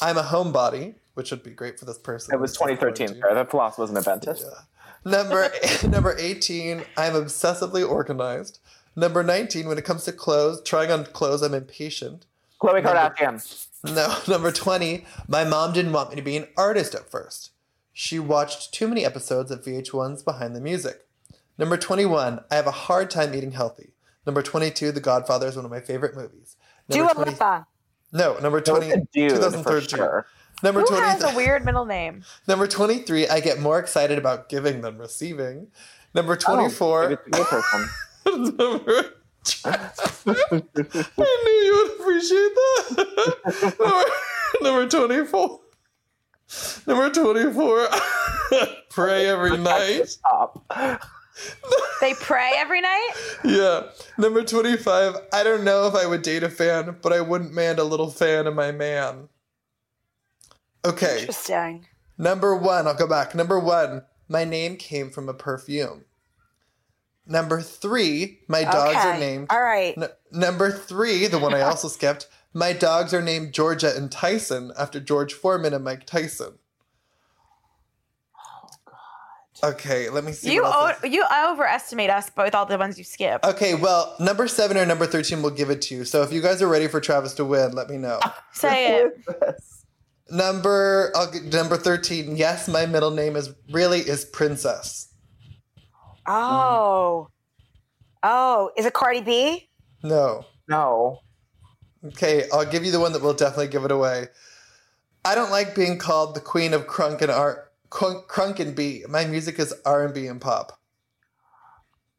[0.00, 2.32] I'm a homebody, which would be great for this person.
[2.32, 3.34] It was 2013, sir.
[3.34, 4.38] The floss wasn't invented.
[5.04, 5.50] Number
[5.86, 8.58] number 18, I'm obsessively organized.
[8.96, 12.24] Number 19, when it comes to clothes, trying on clothes, I'm impatient.
[12.62, 13.66] Khloe Kardashian.
[13.84, 17.50] No, number 20, my mom didn't want me to be an artist at first.
[17.92, 21.06] She watched too many episodes of VH1's Behind the Music.
[21.58, 23.92] Number 21, I have a hard time eating healthy.
[24.24, 26.56] Number 22, The Godfather is one of my favorite movies.
[26.88, 27.66] Number Dua 20 Lipa.
[28.12, 29.96] No, number It was 20, a dude, for 2013.
[29.98, 30.26] sure.
[30.62, 32.22] Number Who 20, has a weird middle name?
[32.48, 35.68] Number 23, I get more excited about giving than receiving.
[36.14, 37.88] Number Oh, 24, maybe it's a person.
[38.56, 39.04] number,
[39.64, 39.90] I
[41.44, 43.74] knew you would appreciate that.
[44.60, 45.60] number, number 24.
[46.86, 47.88] Number 24,
[48.90, 50.16] pray every night.
[52.00, 53.10] They pray every night?
[53.44, 53.84] Yeah.
[54.18, 55.16] Number 25.
[55.32, 58.10] I don't know if I would date a fan, but I wouldn't mind a little
[58.10, 59.28] fan of my man.
[60.84, 61.20] Okay.
[61.20, 61.86] Interesting.
[62.18, 63.34] Number one, I'll go back.
[63.34, 66.04] Number one, my name came from a perfume.
[67.26, 69.46] Number three, my dogs are named.
[69.50, 69.96] All right.
[69.96, 74.72] N- number three, the one I also skipped, my dogs are named Georgia and Tyson
[74.78, 76.54] after George Foreman and Mike Tyson.
[78.36, 79.72] Oh God.
[79.74, 80.52] Okay, let me see.
[80.52, 83.44] You what else o- you overestimate us both all the ones you skip.
[83.44, 86.04] Okay, well, number seven or number 13 will give it to you.
[86.04, 88.18] So if you guys are ready for Travis to win, let me know.
[88.52, 89.12] Say it.
[90.28, 92.36] number I'll get, number 13.
[92.36, 95.11] Yes, my middle name is really is Princess.
[96.26, 97.28] Um, oh.
[98.22, 99.68] Oh, is it Cardi B?
[100.02, 100.44] No.
[100.68, 101.18] No.
[102.04, 104.28] Okay, I'll give you the one that will definitely give it away.
[105.24, 109.04] I don't like being called the queen of crunk and art crunk, crunk and B.
[109.08, 110.78] My music is R&B and pop.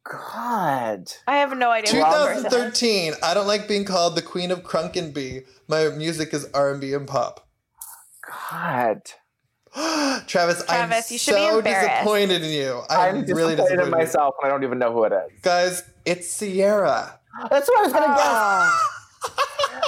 [0.03, 1.11] God.
[1.27, 1.91] I have no idea.
[1.93, 2.53] who that person is.
[2.53, 3.13] 2013.
[3.23, 5.41] I don't like being called the queen of crunk and B.
[5.67, 7.47] My music is R&B and pop.
[8.49, 9.01] God.
[10.27, 11.89] Travis, I'm you should so embarrassed.
[11.89, 12.81] disappointed in you.
[12.89, 15.41] I'm, I'm really disappointed disappointed in myself and I don't even know who it is.
[15.41, 17.19] Guys, it's Ciara.
[17.49, 18.15] That's what I was gonna ah.
[18.15, 18.89] guess.
[18.89, 18.99] Oh.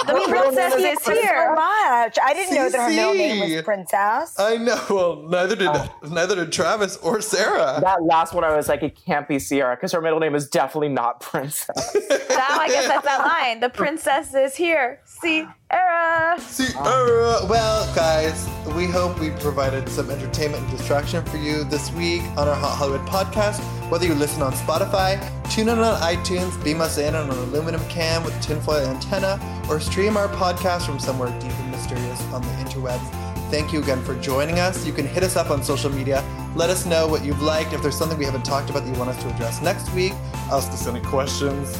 [0.06, 1.54] The Her middle name princess is is so here.
[1.54, 2.18] much.
[2.22, 3.56] I didn't know that her middle name CC.
[3.56, 4.38] was Princess.
[4.38, 4.80] I know.
[4.90, 5.94] Well, neither did oh.
[6.10, 7.78] neither did Travis or Sarah.
[7.82, 10.48] That last one, I was like, it can't be Ciara because her middle name is
[10.48, 11.94] definitely not Princess.
[12.28, 13.60] Now I guess that's that line.
[13.60, 15.00] The princess is here.
[15.04, 16.38] See Era.
[16.40, 17.40] See Era.
[17.48, 22.48] Well, guys, we hope we provided some entertainment and distraction for you this week on
[22.48, 23.60] our Hot Hollywood podcast.
[23.90, 25.20] Whether you listen on Spotify,
[25.50, 29.80] tune in on iTunes, beam us in on an aluminum can with tinfoil antenna, or
[29.80, 33.26] stream our podcast from somewhere deep and mysterious on the interwebs.
[33.50, 34.84] Thank you again for joining us.
[34.84, 36.24] You can hit us up on social media.
[36.56, 37.72] Let us know what you've liked.
[37.74, 40.12] If there's something we haven't talked about that you want us to address next week,
[40.50, 41.78] ask us any questions.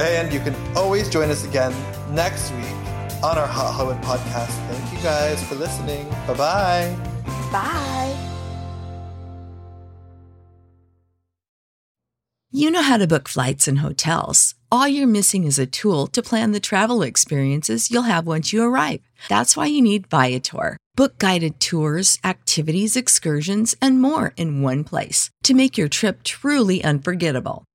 [0.00, 1.74] And you can always join us again
[2.14, 2.64] next week
[3.22, 4.48] on our Hot Hollywood podcast.
[4.68, 6.08] Thank you guys for listening.
[6.26, 6.96] Bye bye.
[7.52, 8.16] Bye.
[12.50, 14.54] You know how to book flights and hotels.
[14.72, 18.62] All you're missing is a tool to plan the travel experiences you'll have once you
[18.62, 19.00] arrive.
[19.28, 20.76] That's why you need Viator.
[20.96, 26.82] Book guided tours, activities, excursions, and more in one place to make your trip truly
[26.82, 27.64] unforgettable.